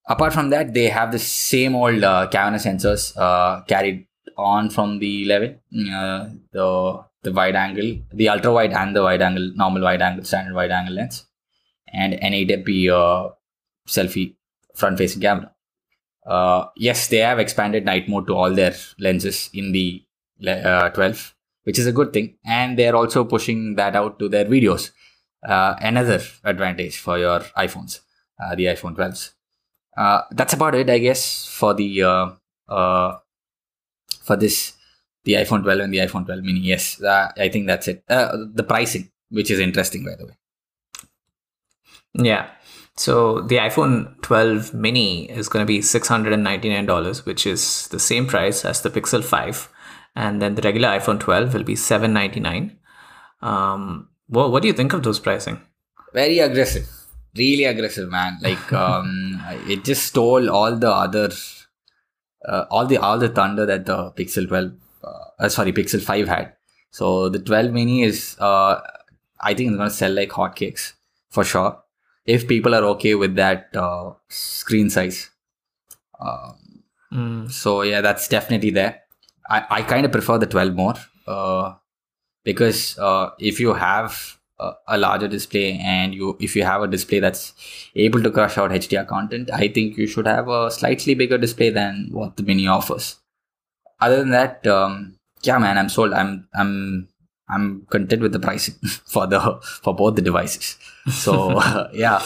Apart 0.09 0.33
from 0.33 0.51
that, 0.51 0.75
they 0.75 0.89
have 0.89 1.11
the 1.11 1.19
same 1.19 1.75
old 1.75 2.05
uh, 2.05 2.29
camera 2.29 2.61
sensors 2.61 3.17
uh, 3.17 3.63
carried 3.63 4.07
on 4.37 4.71
from 4.71 5.01
the 5.01 5.25
11. 5.25 5.59
Uh, 5.93 6.29
the 6.53 7.05
the 7.27 7.33
wide 7.33 7.57
angle, 7.57 7.99
the 8.13 8.29
ultra 8.29 8.53
wide 8.53 8.73
and 8.73 8.95
the 8.95 9.03
wide 9.03 9.21
angle, 9.21 9.51
normal 9.57 9.83
wide 9.83 10.01
angle, 10.01 10.25
standard 10.25 10.55
wide 10.55 10.71
angle 10.71 10.95
lens, 10.95 11.27
and 11.93 12.15
an 12.15 12.33
8MP 12.33 12.89
uh, 12.99 13.31
selfie 13.87 14.37
front 14.75 14.97
facing 14.97 15.21
camera. 15.21 15.51
Uh, 16.25 16.67
yes, 16.77 17.09
they 17.09 17.19
have 17.19 17.41
expanded 17.41 17.85
night 17.85 18.09
mode 18.09 18.27
to 18.29 18.35
all 18.35 18.55
their 18.55 18.75
lenses 19.01 19.51
in 19.53 19.73
the 19.73 20.05
uh, 20.47 20.89
12, 20.91 21.35
which 21.65 21.79
is 21.79 21.87
a 21.87 21.93
good 21.93 22.13
thing, 22.13 22.37
and 22.45 22.79
they 22.79 22.89
are 22.89 22.97
also 22.97 23.25
pushing 23.25 23.75
that 23.75 23.97
out 23.97 24.19
to 24.21 24.29
their 24.29 24.45
videos. 24.45 24.91
Uh, 25.47 25.75
another 25.81 26.21
advantage 26.45 26.97
for 26.99 27.19
your 27.19 27.41
iPhones, 27.65 28.01
uh, 28.43 28.55
the 28.55 28.67
iPhone 28.67 28.97
12s. 28.97 29.33
Uh, 29.97 30.23
that's 30.31 30.55
about 30.55 30.75
it, 30.77 30.89
I 30.91 30.99
guess, 30.99 31.47
for 31.47 31.75
the 31.75 32.03
uh, 32.69 33.17
for 34.23 34.37
this 34.37 34.76
the 35.27 35.35
iPhone 35.35 35.63
12 35.63 35.81
and 35.81 35.93
the 35.93 35.99
iPhone 35.99 36.25
12 36.25 36.43
mini. 36.43 36.61
Yes, 36.61 37.03
uh, 37.03 37.31
I 37.37 37.49
think 37.49 37.67
that's 37.67 37.89
it. 37.89 38.05
Uh, 38.09 38.37
the 38.55 38.63
pricing, 38.63 39.11
which 39.29 39.51
is 39.51 39.59
interesting, 39.59 40.05
by 40.05 40.15
the 40.15 40.27
way. 40.27 40.37
Yeah. 42.15 42.49
So 42.97 43.43
the 43.43 43.57
iPhone 43.57 44.23
12 44.23 44.73
mini 44.73 45.29
is 45.29 45.49
going 45.49 45.65
to 45.65 45.67
be 45.67 45.81
$699, 45.81 47.27
which 47.27 47.45
is 47.45 47.89
the 47.89 47.99
same 47.99 48.27
price 48.27 48.65
as 48.65 48.81
the 48.81 48.89
Pixel 48.89 49.23
5. 49.23 49.69
And 50.15 50.41
then 50.41 50.55
the 50.55 50.63
regular 50.63 50.89
iPhone 50.89 51.21
12 51.21 51.53
will 51.53 51.65
be 51.65 51.77
799. 51.77 52.79
Um, 53.43 54.09
what, 54.29 54.53
what 54.53 54.63
do 54.63 54.69
you 54.69 54.75
think 54.75 54.93
of 54.93 55.03
those 55.03 55.19
pricing? 55.19 55.61
Very 56.15 56.39
aggressive. 56.39 56.89
Really 57.37 57.65
aggressive, 57.65 58.09
man. 58.09 58.39
Like, 58.41 58.73
um, 58.85 59.43
it 59.67 59.85
just 59.85 60.07
stole 60.07 60.49
all 60.49 60.77
the 60.77 60.91
other, 60.91 61.31
uh, 62.49 62.65
all 62.71 62.87
the 62.87 62.97
all 62.97 63.19
the 63.19 63.29
thunder 63.29 63.67
that 63.67 63.85
the 63.85 64.13
Pixel 64.13 64.49
12, 64.49 64.73
uh, 65.39 65.49
sorry, 65.49 65.73
Pixel 65.73 66.03
5 66.03 66.29
had. 66.29 66.53
So 66.91 67.29
the 67.29 67.39
12 67.39 67.73
mini 67.73 68.03
is, 68.03 68.37
uh, 68.41 68.81
I 69.41 69.55
think 69.55 69.71
it's 69.71 69.77
gonna 69.79 69.91
sell 69.91 70.13
like 70.13 70.31
hotcakes 70.31 70.93
for 71.31 71.45
sure 71.45 71.79
if 72.25 72.49
people 72.49 72.75
are 72.75 72.85
okay 72.85 73.15
with 73.15 73.35
that 73.37 73.69
uh, 73.77 74.13
screen 74.29 74.91
size. 74.91 75.31
Um, 76.21 76.55
Mm. 77.13 77.51
so 77.51 77.83
yeah, 77.83 78.01
that's 78.01 78.27
definitely 78.27 78.71
there. 78.71 79.03
I, 79.49 79.65
I 79.71 79.83
kind 79.83 80.05
of 80.05 80.11
prefer 80.11 80.39
the 80.39 80.47
12 80.47 80.75
more 80.75 80.95
uh, 81.29 81.75
because 82.43 82.99
uh, 82.99 83.31
if 83.39 83.61
you 83.61 83.75
have 83.75 84.39
a, 84.59 84.73
a 84.89 84.99
larger 84.99 85.29
display 85.29 85.79
and 85.79 86.13
you 86.13 86.37
if 86.41 86.57
you 86.57 86.65
have 86.65 86.83
a 86.83 86.89
display 86.89 87.21
that's 87.21 87.53
able 87.95 88.21
to 88.25 88.31
crush 88.31 88.59
out 88.59 88.73
HDR 88.73 89.07
content, 89.07 89.51
I 89.53 89.69
think 89.69 89.97
you 89.97 90.09
should 90.09 90.27
have 90.27 90.49
a 90.49 90.69
slightly 90.71 91.15
bigger 91.15 91.39
display 91.39 91.71
than 91.71 92.09
what 92.11 92.37
the 92.37 92.43
mini 92.43 92.67
offers. 92.67 93.17
Other 94.01 94.19
than 94.19 94.31
that, 94.31 94.67
um, 94.67 95.19
yeah, 95.43 95.59
man, 95.59 95.79
I'm 95.79 95.89
sold. 95.89 96.13
I'm 96.13 96.49
I'm 96.55 97.09
I'm 97.49 97.87
content 97.91 98.23
with 98.23 98.33
the 98.33 98.41
pricing 98.41 98.75
for 99.07 99.27
the 99.27 99.61
for 99.83 99.95
both 99.95 100.17
the 100.17 100.23
devices. 100.23 100.77
So 101.11 101.61
yeah, 101.93 102.23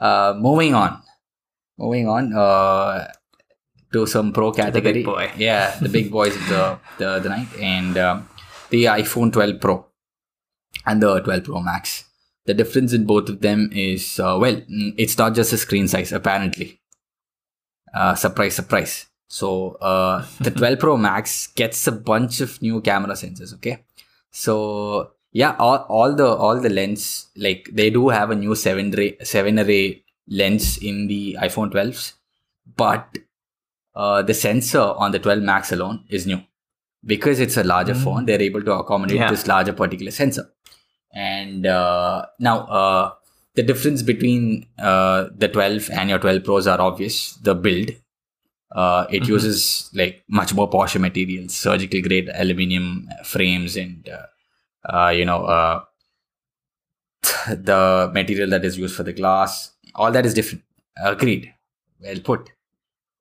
uh, 0.00 0.34
moving 0.38 0.74
on, 0.74 1.02
moving 1.78 2.08
on 2.08 2.32
uh, 2.32 3.08
to 3.92 4.06
some 4.06 4.32
pro 4.32 4.52
category. 4.52 4.92
big 4.92 5.04
boy. 5.04 5.30
Yeah, 5.36 5.76
the 5.80 5.88
big 5.88 6.10
boys 6.10 6.34
of 6.36 6.48
the 6.48 6.78
the, 6.98 7.18
the 7.20 7.28
night 7.28 7.48
and 7.60 7.96
um, 7.98 8.28
the 8.70 8.84
iPhone 8.84 9.32
12 9.32 9.60
Pro 9.60 9.86
and 10.86 11.02
the 11.02 11.20
12 11.20 11.44
Pro 11.44 11.60
Max. 11.60 12.04
The 12.46 12.54
difference 12.54 12.92
in 12.92 13.06
both 13.06 13.28
of 13.28 13.40
them 13.40 13.70
is 13.72 14.20
uh, 14.20 14.36
well, 14.40 14.56
mm, 14.56 14.94
it's 14.98 15.16
not 15.16 15.34
just 15.34 15.52
a 15.52 15.58
screen 15.58 15.88
size 15.88 16.12
apparently. 16.12 16.80
Uh, 17.94 18.14
surprise, 18.14 18.56
surprise. 18.56 19.06
So 19.28 19.72
uh, 19.80 20.24
the 20.40 20.50
12 20.60 20.78
Pro 20.78 20.96
Max 20.96 21.48
gets 21.48 21.86
a 21.86 21.92
bunch 21.92 22.40
of 22.40 22.60
new 22.62 22.80
camera 22.80 23.14
sensors. 23.14 23.54
Okay, 23.54 23.84
so 24.30 25.10
yeah, 25.32 25.56
all, 25.58 25.78
all 25.88 26.14
the 26.14 26.26
all 26.26 26.60
the 26.60 26.70
lens 26.70 27.28
like 27.36 27.68
they 27.72 27.90
do 27.90 28.08
have 28.10 28.30
a 28.30 28.34
new 28.34 28.54
seven 28.54 28.90
ray 28.92 29.16
seven 29.22 29.58
array 29.58 30.04
lens 30.28 30.78
in 30.78 31.06
the 31.08 31.36
iPhone 31.40 31.70
12s, 31.72 32.12
but 32.76 33.18
uh, 33.94 34.22
the 34.22 34.34
sensor 34.34 34.80
on 34.80 35.12
the 35.12 35.18
12 35.18 35.42
Max 35.42 35.72
alone 35.72 36.04
is 36.08 36.26
new 36.26 36.40
because 37.04 37.40
it's 37.40 37.56
a 37.56 37.64
larger 37.64 37.94
phone. 37.94 38.24
They're 38.26 38.40
able 38.42 38.62
to 38.62 38.72
accommodate 38.72 39.16
Yeah. 39.18 39.30
this 39.30 39.46
larger 39.46 39.72
particular 39.72 40.10
sensor, 40.12 40.50
and 41.12 41.66
uh, 41.66 42.26
now 42.38 42.60
uh, 42.66 43.12
the 43.54 43.62
difference 43.62 44.02
between 44.02 44.66
uh, 44.78 45.26
the 45.36 45.48
12 45.48 45.90
and 45.90 46.10
your 46.10 46.18
12 46.18 46.44
Pros 46.44 46.66
are 46.66 46.80
obvious. 46.80 47.34
The 47.36 47.54
build. 47.54 47.90
Uh, 48.74 49.06
it 49.08 49.28
uses 49.28 49.88
like 49.94 50.24
much 50.28 50.52
more 50.52 50.68
posher 50.68 51.00
materials, 51.00 51.54
surgical 51.54 52.02
grade 52.02 52.28
aluminium 52.34 53.08
frames, 53.24 53.76
and 53.76 54.08
uh, 54.08 54.92
uh, 54.92 55.10
you 55.10 55.24
know 55.24 55.44
uh, 55.44 55.84
the 57.48 58.10
material 58.12 58.50
that 58.50 58.64
is 58.64 58.76
used 58.76 58.96
for 58.96 59.04
the 59.04 59.12
glass. 59.12 59.70
All 59.94 60.10
that 60.10 60.26
is 60.26 60.34
different. 60.34 60.64
Agreed. 60.96 61.54
Well 62.00 62.20
put. 62.20 62.50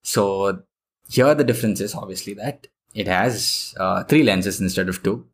So 0.03 0.63
here 1.07 1.35
the 1.35 1.43
difference 1.43 1.79
is 1.81 1.93
obviously 1.93 2.33
that 2.33 2.67
it 2.93 3.07
has 3.07 3.73
uh, 3.77 4.03
three 4.03 4.23
lenses 4.23 4.59
instead 4.59 4.89
of 4.89 5.03
two. 5.03 5.27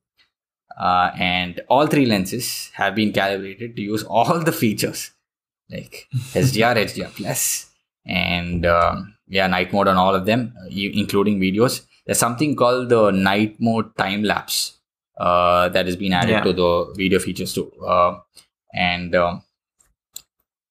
Uh, 0.77 1.11
and 1.15 1.59
all 1.67 1.87
three 1.87 2.05
lenses 2.05 2.71
have 2.73 2.95
been 2.95 3.11
calibrated 3.11 3.75
to 3.75 3.81
use 3.81 4.03
all 4.09 4.39
the 4.39 4.51
features 4.51 5.11
like 5.69 6.07
HDR, 6.13 6.75
HDR 6.75 7.15
plus, 7.15 7.69
and 8.05 8.65
um, 8.65 9.15
yeah, 9.29 9.47
night 9.47 9.71
mode 9.71 9.87
on 9.87 9.97
all 9.97 10.15
of 10.15 10.25
them, 10.25 10.53
uh, 10.61 10.67
including 10.69 11.39
videos. 11.39 11.85
There's 12.05 12.19
something 12.19 12.55
called 12.55 12.89
the 12.89 13.11
night 13.11 13.57
mode 13.59 13.95
time 13.95 14.23
lapse 14.23 14.77
uh, 15.17 15.69
that 15.69 15.85
has 15.85 15.95
been 15.95 16.13
added 16.13 16.31
Yeah. 16.31 16.43
to 16.43 16.53
the 16.53 16.93
video 16.95 17.19
features 17.19 17.53
too. 17.53 17.71
Uh, 17.85 18.19
and 18.73 19.15
um, 19.15 19.43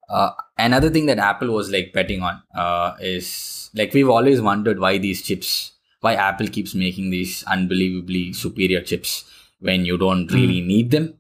uh, 0.09 0.31
another 0.59 0.91
thing 0.91 1.07
that 1.07 1.19
Apple 1.19 1.49
was 1.53 1.71
like 1.71 1.93
betting 1.93 2.23
on 2.23 2.43
uh, 2.57 2.95
is 3.01 3.71
like 3.75 3.93
we've 3.95 4.09
always 4.09 4.41
wondered 4.41 4.79
why 4.81 4.99
these 4.99 5.23
chips, 5.23 5.73
why 6.01 6.15
Apple 6.15 6.49
keeps 6.49 6.75
making 6.75 7.11
these 7.11 7.45
unbelievably 7.45 8.33
superior 8.33 8.81
chips 8.81 9.25
when 9.61 9.85
you 9.85 9.99
don't 9.99 10.33
really 10.33 10.61
need 10.61 10.91
them. 10.91 11.15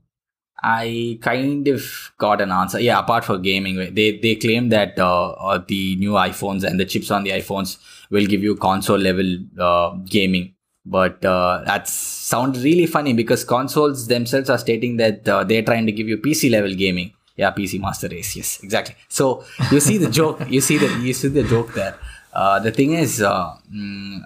I 0.62 1.18
kind 1.22 1.68
of 1.68 2.12
got 2.18 2.40
an 2.40 2.50
answer. 2.50 2.80
Yeah, 2.80 2.98
apart 2.98 3.24
for 3.24 3.38
gaming, 3.38 3.94
they 3.94 4.18
they 4.18 4.34
claim 4.34 4.70
that 4.70 4.98
uh, 4.98 5.30
uh, 5.30 5.62
the 5.66 5.96
new 5.96 6.12
iPhones 6.12 6.64
and 6.64 6.80
the 6.80 6.84
chips 6.84 7.10
on 7.10 7.24
the 7.24 7.30
iPhones 7.30 7.78
will 8.10 8.26
give 8.26 8.42
you 8.42 8.56
console 8.56 8.98
level 8.98 9.38
uh, 9.58 9.90
gaming. 10.06 10.54
But 10.84 11.24
uh, 11.24 11.62
that 11.66 11.86
sounds 11.86 12.64
really 12.64 12.86
funny 12.86 13.12
because 13.12 13.44
consoles 13.44 14.06
themselves 14.08 14.48
are 14.50 14.58
stating 14.58 14.96
that 14.96 15.28
uh, 15.28 15.44
they're 15.44 15.62
trying 15.62 15.86
to 15.86 15.92
give 15.92 16.08
you 16.08 16.18
PC 16.18 16.50
level 16.50 16.74
gaming. 16.74 17.12
Yeah, 17.36 17.52
PC 17.52 17.78
Master 17.80 18.08
Race. 18.08 18.34
Yes, 18.34 18.60
exactly. 18.62 18.96
So 19.08 19.44
you 19.70 19.78
see 19.78 19.98
the 19.98 20.10
joke. 20.10 20.40
You 20.48 20.60
see 20.60 20.78
the 20.78 20.88
you 21.00 21.12
see 21.12 21.28
the 21.28 21.44
joke 21.44 21.72
there. 21.74 21.96
Uh, 22.32 22.58
the 22.58 22.72
thing 22.72 22.92
is, 22.94 23.22
uh, 23.22 23.54
mm, 23.72 24.22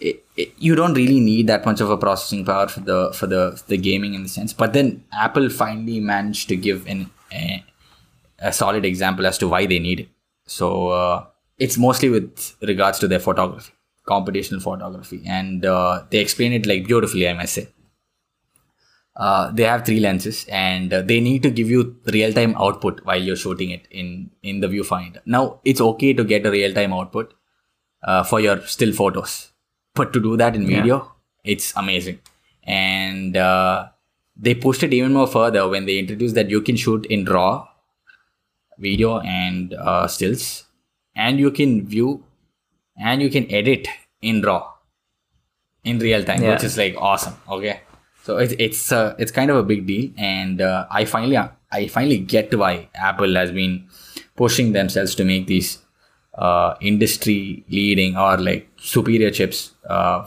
it, 0.00 0.24
you 0.58 0.74
don't 0.74 0.94
really 0.94 1.20
need 1.20 1.46
that 1.46 1.64
much 1.64 1.80
of 1.80 1.90
a 1.90 1.96
processing 1.96 2.44
power 2.44 2.68
for 2.68 2.80
the 2.80 3.12
for 3.12 3.26
the 3.26 3.60
the 3.66 3.76
gaming 3.76 4.14
in 4.14 4.22
the 4.22 4.28
sense. 4.28 4.52
But 4.52 4.72
then 4.72 5.04
Apple 5.12 5.50
finally 5.50 6.00
managed 6.00 6.48
to 6.48 6.56
give 6.56 6.86
an 6.86 7.10
a, 7.32 7.64
a 8.38 8.52
solid 8.52 8.84
example 8.84 9.26
as 9.26 9.38
to 9.38 9.48
why 9.48 9.66
they 9.66 9.78
need 9.78 10.00
it. 10.00 10.08
So 10.46 10.88
uh, 10.88 11.26
it's 11.58 11.76
mostly 11.76 12.08
with 12.08 12.56
regards 12.62 12.98
to 13.00 13.08
their 13.08 13.20
photography, 13.20 13.72
computational 14.06 14.62
photography, 14.62 15.22
and 15.26 15.64
uh, 15.64 16.04
they 16.10 16.18
explain 16.18 16.52
it 16.52 16.66
like 16.66 16.86
beautifully, 16.86 17.28
I 17.28 17.34
must 17.34 17.54
say. 17.54 17.68
Uh, 19.16 19.50
they 19.50 19.64
have 19.64 19.84
three 19.84 19.98
lenses 19.98 20.46
and 20.48 20.92
uh, 20.92 21.02
they 21.02 21.18
need 21.18 21.42
to 21.42 21.50
give 21.50 21.68
you 21.68 21.96
real 22.06 22.32
time 22.32 22.54
output 22.56 23.04
while 23.04 23.20
you're 23.20 23.34
shooting 23.34 23.70
it 23.70 23.88
in 23.90 24.30
in 24.44 24.60
the 24.60 24.68
viewfinder. 24.68 25.20
Now 25.26 25.60
it's 25.64 25.80
okay 25.80 26.12
to 26.12 26.22
get 26.22 26.46
a 26.46 26.52
real 26.52 26.72
time 26.72 26.92
output 26.92 27.34
uh, 28.04 28.22
for 28.22 28.38
your 28.38 28.60
still 28.60 28.92
photos, 28.92 29.50
but 30.00 30.12
to 30.16 30.20
do 30.28 30.36
that 30.42 30.56
in 30.60 30.62
Yeah. 30.70 30.80
video, 30.80 30.98
it's 31.44 31.72
amazing. 31.82 32.18
And 32.78 33.36
uh, 33.36 33.88
they 34.46 34.54
pushed 34.54 34.82
it 34.88 34.92
even 35.00 35.12
more 35.18 35.26
further 35.26 35.66
when 35.74 35.86
they 35.90 35.98
introduced 35.98 36.34
that 36.40 36.50
you 36.56 36.60
can 36.70 36.76
shoot 36.86 37.06
in 37.18 37.24
RAW 37.36 37.66
video 38.78 39.18
and 39.20 39.74
uh, 39.74 40.06
stills, 40.06 40.64
and 41.16 41.38
you 41.40 41.50
can 41.50 41.86
view 41.86 42.22
and 42.96 43.22
you 43.22 43.30
can 43.30 43.50
edit 43.60 43.88
in 44.22 44.42
RAW 44.42 44.62
in 45.84 45.98
real 45.98 46.22
time, 46.24 46.42
Yeah. 46.42 46.52
which 46.52 46.64
is 46.64 46.76
like 46.78 46.94
awesome. 46.98 47.34
Okay, 47.48 47.80
so 48.24 48.36
it's 48.38 48.54
it's 48.58 48.92
uh, 48.92 49.14
it's 49.18 49.32
kind 49.32 49.50
of 49.50 49.56
a 49.56 49.62
big 49.62 49.86
deal, 49.86 50.10
and 50.16 50.60
uh, 50.60 50.86
I 50.90 51.04
finally 51.04 51.36
I 51.36 51.86
finally 51.88 52.18
get 52.18 52.54
why 52.54 52.88
Apple 52.94 53.34
has 53.34 53.50
been 53.52 53.86
pushing 54.36 54.72
themselves 54.72 55.14
to 55.16 55.24
make 55.24 55.46
these 55.46 55.78
uh, 56.38 56.74
industry 56.80 57.64
leading 57.68 58.16
or 58.16 58.38
like 58.38 58.68
superior 58.78 59.30
chips. 59.30 59.72
Uh, 59.88 60.26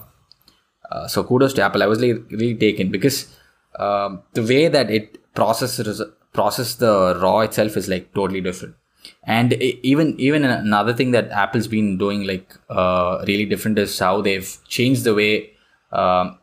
uh, 0.92 1.08
so 1.08 1.24
kudos 1.24 1.54
to 1.54 1.62
Apple. 1.62 1.84
I 1.84 1.88
was 1.88 2.02
like 2.02 2.30
really 2.32 2.56
taken 2.56 2.92
because 2.92 3.34
um, 3.80 4.22
the 4.34 4.44
way 4.44 4.68
that 4.68 4.92
it 4.92 5.18
processes 5.34 6.02
process 6.34 6.76
the 6.76 7.18
raw 7.22 7.40
itself 7.40 7.78
is 7.78 7.88
like 7.88 8.14
totally 8.14 8.42
different. 8.42 8.76
And 9.24 9.54
e- 9.54 9.80
even 9.84 10.20
even 10.20 10.44
another 10.44 10.94
thing 10.94 11.12
that 11.12 11.32
Apple's 11.32 11.68
been 11.68 11.98
doing 11.98 12.28
like 12.28 12.54
uh, 12.70 13.24
really 13.28 13.46
different 13.46 13.80
is 13.80 13.98
how 13.98 14.22
they've 14.22 14.58
changed 14.68 15.06
the 15.06 15.16
way 15.16 15.52
um, 15.92 16.38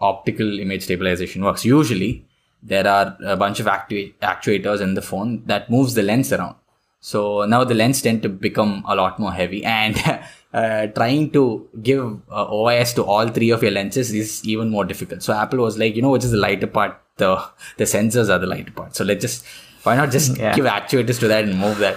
optical 0.00 0.60
image 0.60 0.84
stabilization 0.84 1.44
works. 1.44 1.64
Usually, 1.64 2.24
there 2.62 2.86
are 2.86 3.16
a 3.24 3.36
bunch 3.36 3.60
of 3.60 3.66
actu- 3.66 4.12
actuators 4.22 4.80
in 4.80 4.94
the 4.94 5.02
phone 5.02 5.42
that 5.46 5.70
moves 5.70 5.94
the 5.94 6.02
lens 6.02 6.32
around. 6.32 6.56
So 7.04 7.44
now 7.52 7.64
the 7.64 7.74
lens 7.74 8.00
tend 8.00 8.22
to 8.22 8.28
become 8.28 8.84
a 8.86 8.94
lot 8.94 9.18
more 9.18 9.32
heavy, 9.32 9.60
and 9.64 9.96
uh, 10.54 10.86
trying 10.98 11.30
to 11.32 11.68
give 11.82 12.02
uh, 12.30 12.46
OIS 12.58 12.94
to 12.98 13.02
all 13.04 13.28
three 13.38 13.50
of 13.50 13.62
your 13.66 13.72
lenses 13.72 14.12
is 14.12 14.46
even 14.52 14.70
more 14.70 14.84
difficult. 14.84 15.22
So 15.22 15.32
Apple 15.34 15.58
was 15.58 15.76
like, 15.78 15.96
you 15.96 16.02
know, 16.02 16.10
which 16.10 16.24
is 16.24 16.30
the 16.30 16.42
lighter 16.46 16.68
part? 16.78 16.98
The 17.22 17.30
the 17.76 17.84
sensors 17.94 18.30
are 18.34 18.38
the 18.38 18.46
lighter 18.54 18.70
part. 18.80 18.94
So 18.94 19.04
let's 19.04 19.22
just 19.28 19.44
why 19.82 19.96
not 19.96 20.12
just 20.16 20.38
Yeah. 20.38 20.54
give 20.58 20.64
actuators 20.78 21.18
to 21.24 21.28
that 21.34 21.44
and 21.44 21.58
move 21.66 21.78
that. 21.78 21.96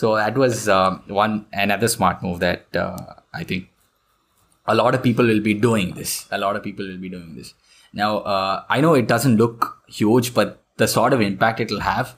So 0.00 0.14
that 0.16 0.36
was 0.44 0.68
um, 0.68 1.02
one 1.22 1.46
another 1.64 1.88
smart 1.96 2.22
move 2.22 2.40
that 2.40 2.76
uh, 2.84 2.96
I 3.32 3.44
think 3.44 3.68
a 4.66 4.74
lot 4.74 4.94
of 4.94 5.02
people 5.02 5.26
will 5.26 5.40
be 5.40 5.54
doing 5.54 5.94
this. 5.94 6.26
A 6.30 6.38
lot 6.38 6.56
of 6.56 6.62
people 6.62 6.86
will 6.86 6.98
be 7.08 7.08
doing 7.08 7.34
this. 7.40 7.54
Now, 7.92 8.18
uh, 8.18 8.64
I 8.68 8.80
know 8.80 8.94
it 8.94 9.08
doesn't 9.08 9.36
look 9.36 9.78
huge, 9.88 10.34
but 10.34 10.62
the 10.76 10.88
sort 10.88 11.12
of 11.12 11.20
impact 11.20 11.60
it'll 11.60 11.80
have 11.80 12.16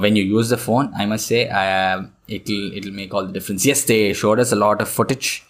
when 0.00 0.16
you 0.16 0.24
use 0.24 0.48
the 0.48 0.56
phone, 0.56 0.92
I 0.96 1.06
must 1.06 1.26
say, 1.26 1.48
uh, 1.48 2.02
it'll 2.28 2.72
it'll 2.72 2.92
make 2.92 3.12
all 3.14 3.26
the 3.26 3.32
difference. 3.32 3.64
Yes, 3.66 3.84
they 3.84 4.12
showed 4.12 4.40
us 4.40 4.52
a 4.52 4.56
lot 4.56 4.80
of 4.80 4.88
footage 4.88 5.44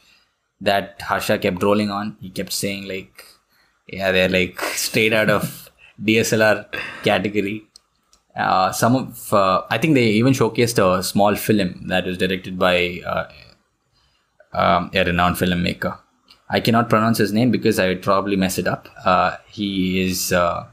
that 0.61 1.01
Harsha 1.03 1.38
kept 1.38 1.62
rolling 1.62 1.90
on. 1.90 2.16
He 2.20 2.31
kept 2.31 2.53
saying 2.53 2.88
like, 2.88 3.25
yeah, 3.88 4.12
they're 4.12 4.29
like 4.29 4.61
straight 4.61 5.12
out 5.12 5.31
of 5.31 5.70
DSLR 6.03 6.66
category. 7.03 7.64
Uh, 8.37 8.73
some 8.73 8.97
of 8.97 9.33
uh, 9.33 9.62
I 9.70 9.79
think 9.79 9.94
they 9.94 10.07
even 10.07 10.33
showcased 10.33 10.79
a 10.79 11.03
small 11.03 11.37
film 11.37 11.87
that 11.88 12.05
was 12.05 12.18
directed 12.18 12.59
by 12.59 13.01
uh, 13.07 13.29
um, 14.53 14.90
a 14.92 15.05
renowned 15.05 15.37
filmmaker. 15.37 15.99
I 16.49 16.61
cannot 16.61 16.90
pronounce 16.90 17.18
his 17.18 17.33
name 17.33 17.51
because 17.51 17.79
I 17.79 17.88
would 17.88 18.03
probably 18.03 18.37
mess 18.37 18.59
it 18.59 18.66
up. 18.66 18.88
Uh, 19.05 19.37
he 19.49 20.03
is 20.03 20.33
uh, 20.33 20.66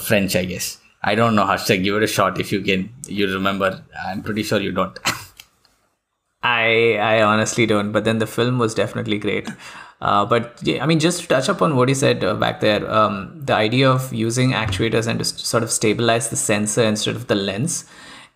French, 0.00 0.36
I 0.36 0.44
guess. 0.44 0.78
I 1.06 1.14
don't 1.14 1.34
know. 1.34 1.44
Hashtag, 1.44 1.84
give 1.84 1.96
it 1.96 2.02
a 2.02 2.06
shot 2.06 2.40
if 2.40 2.50
you 2.50 2.62
can. 2.62 2.90
You 3.06 3.32
remember? 3.32 3.84
I'm 4.06 4.22
pretty 4.22 4.42
sure 4.42 4.60
you 4.60 4.72
don't. 4.72 4.98
I 6.42 6.96
I 7.00 7.22
honestly 7.22 7.66
don't, 7.66 7.92
but 7.92 8.04
then 8.04 8.18
the 8.18 8.26
film 8.26 8.58
was 8.58 8.74
definitely 8.74 9.18
great. 9.18 9.50
Uh, 10.00 10.24
but 10.24 10.62
I 10.80 10.86
mean, 10.86 10.98
just 11.00 11.20
to 11.20 11.28
touch 11.28 11.48
upon 11.48 11.76
what 11.76 11.88
he 11.88 11.94
said 11.94 12.24
uh, 12.24 12.34
back 12.34 12.60
there, 12.60 12.90
um, 12.90 13.40
the 13.50 13.54
idea 13.54 13.90
of 13.90 14.12
using 14.12 14.52
actuators 14.52 15.06
and 15.06 15.18
to 15.18 15.24
sort 15.24 15.62
of 15.62 15.70
stabilize 15.70 16.28
the 16.30 16.36
sensor 16.36 16.82
instead 16.82 17.16
of 17.16 17.26
the 17.26 17.34
lens, 17.34 17.84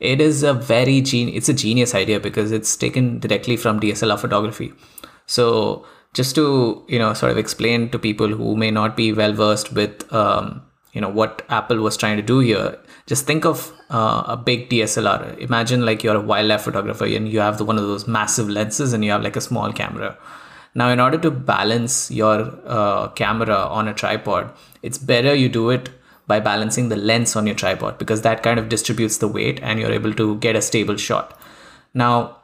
it 0.00 0.20
is 0.20 0.42
a 0.42 0.54
very 0.54 1.00
gen- 1.00 1.28
it's 1.28 1.48
a 1.48 1.54
genius 1.54 1.94
idea 1.94 2.20
because 2.20 2.52
it's 2.52 2.76
taken 2.76 3.18
directly 3.18 3.56
from 3.56 3.80
DSLR 3.80 4.18
photography. 4.18 4.72
So 5.26 5.84
just 6.14 6.34
to 6.36 6.84
you 6.88 6.98
know 6.98 7.12
sort 7.14 7.32
of 7.32 7.38
explain 7.38 7.90
to 7.90 7.98
people 7.98 8.28
who 8.28 8.56
may 8.56 8.70
not 8.70 8.96
be 8.96 9.12
well 9.12 9.32
versed 9.32 9.72
with 9.72 10.10
um, 10.12 10.62
you 10.98 11.02
know 11.02 11.08
what 11.08 11.42
Apple 11.48 11.76
was 11.78 11.96
trying 11.96 12.16
to 12.16 12.22
do 12.24 12.40
here, 12.40 12.76
just 13.06 13.24
think 13.24 13.44
of 13.44 13.72
uh, 13.88 14.24
a 14.26 14.36
big 14.36 14.68
DSLR. 14.68 15.38
Imagine 15.38 15.84
like 15.86 16.02
you're 16.02 16.16
a 16.16 16.20
wildlife 16.20 16.62
photographer 16.62 17.04
and 17.04 17.28
you 17.28 17.38
have 17.38 17.58
the, 17.58 17.64
one 17.64 17.78
of 17.78 17.84
those 17.84 18.08
massive 18.08 18.48
lenses 18.48 18.92
and 18.92 19.04
you 19.04 19.12
have 19.12 19.22
like 19.22 19.36
a 19.36 19.40
small 19.40 19.72
camera. 19.72 20.18
Now, 20.74 20.88
in 20.88 20.98
order 20.98 21.16
to 21.18 21.30
balance 21.30 22.10
your 22.10 22.52
uh, 22.66 23.08
camera 23.10 23.54
on 23.54 23.86
a 23.86 23.94
tripod, 23.94 24.52
it's 24.82 24.98
better 24.98 25.32
you 25.36 25.48
do 25.48 25.70
it 25.70 25.88
by 26.26 26.40
balancing 26.40 26.88
the 26.88 26.96
lens 26.96 27.36
on 27.36 27.46
your 27.46 27.54
tripod 27.54 27.96
because 27.96 28.22
that 28.22 28.42
kind 28.42 28.58
of 28.58 28.68
distributes 28.68 29.18
the 29.18 29.28
weight 29.28 29.60
and 29.62 29.78
you're 29.78 29.92
able 29.92 30.12
to 30.14 30.36
get 30.38 30.56
a 30.56 30.62
stable 30.62 30.96
shot. 30.96 31.40
Now, 31.94 32.38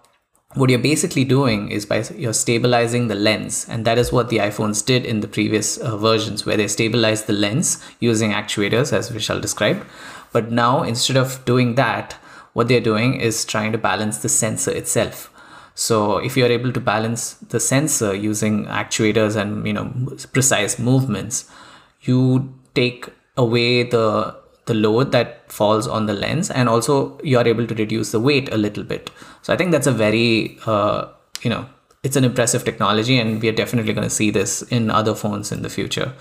what 0.55 0.71
you're 0.71 0.79
basically 0.79 1.25
doing 1.25 1.71
is 1.71 1.85
by 1.85 2.05
you're 2.17 2.33
stabilizing 2.33 3.09
the 3.09 3.14
lens 3.14 3.67
and 3.69 3.85
that 3.85 3.99
is 3.99 4.12
what 4.12 4.29
the 4.29 4.38
iphones 4.38 4.85
did 4.85 5.05
in 5.05 5.21
the 5.21 5.29
previous 5.29 5.79
uh, 5.79 5.97
versions 5.97 6.47
where 6.47 6.57
they 6.57 6.69
stabilized 6.69 7.27
the 7.27 7.33
lens 7.33 7.83
using 7.99 8.31
actuators 8.31 8.93
as 8.93 9.11
vishal 9.11 9.40
described. 9.40 9.85
But 10.33 10.51
now 10.53 10.83
instead 10.83 11.17
of 11.17 11.45
doing 11.45 11.75
that 11.75 12.17
what 12.53 12.69
they're 12.69 12.81
doing 12.81 13.21
is 13.21 13.45
trying 13.45 13.73
to 13.73 13.79
balance 13.79 14.19
the 14.19 14.29
sensor 14.29 14.71
itself. 14.71 15.31
So 15.75 16.19
if 16.19 16.37
you're 16.37 16.53
able 16.53 16.73
to 16.73 16.81
balance 16.81 17.35
the 17.35 17.59
sensor 17.59 18.14
using 18.14 18.67
actuators 18.67 19.35
and 19.35 19.67
you 19.67 19.73
know 19.73 19.93
precise 20.33 20.79
movements 20.79 21.51
you 22.03 22.55
take 22.75 23.09
away 23.37 23.83
the 23.83 24.37
the 24.66 24.74
load 24.74 25.12
that 25.12 25.50
falls 25.53 25.87
on 25.87 26.07
the 26.07 26.12
lens 26.12 26.50
and 26.50 26.68
also 26.68 27.18
you 27.22 27.38
are 27.38 27.46
able 27.46 27.66
to 27.66 27.74
reduce 27.74 28.12
the 28.12 28.20
weight 28.20 28.53
a 28.53 28.57
little 28.57 28.85
bit 28.85 29.11
so 29.42 29.53
i 29.53 29.57
think 29.57 29.70
that's 29.72 29.87
a 29.87 29.92
very 29.92 30.59
uh, 30.66 31.07
you 31.42 31.50
know 31.50 31.66
it's 32.03 32.16
an 32.16 32.24
impressive 32.24 32.64
technology 32.64 33.18
and 33.18 33.40
we 33.42 33.48
are 33.48 33.53
definitely 33.53 33.92
going 33.92 34.09
to 34.09 34.14
see 34.14 34.31
this 34.31 34.62
in 34.62 34.90
other 34.90 35.14
phones 35.14 35.53
in 35.53 35.62
the 35.62 35.70
future 35.70 36.12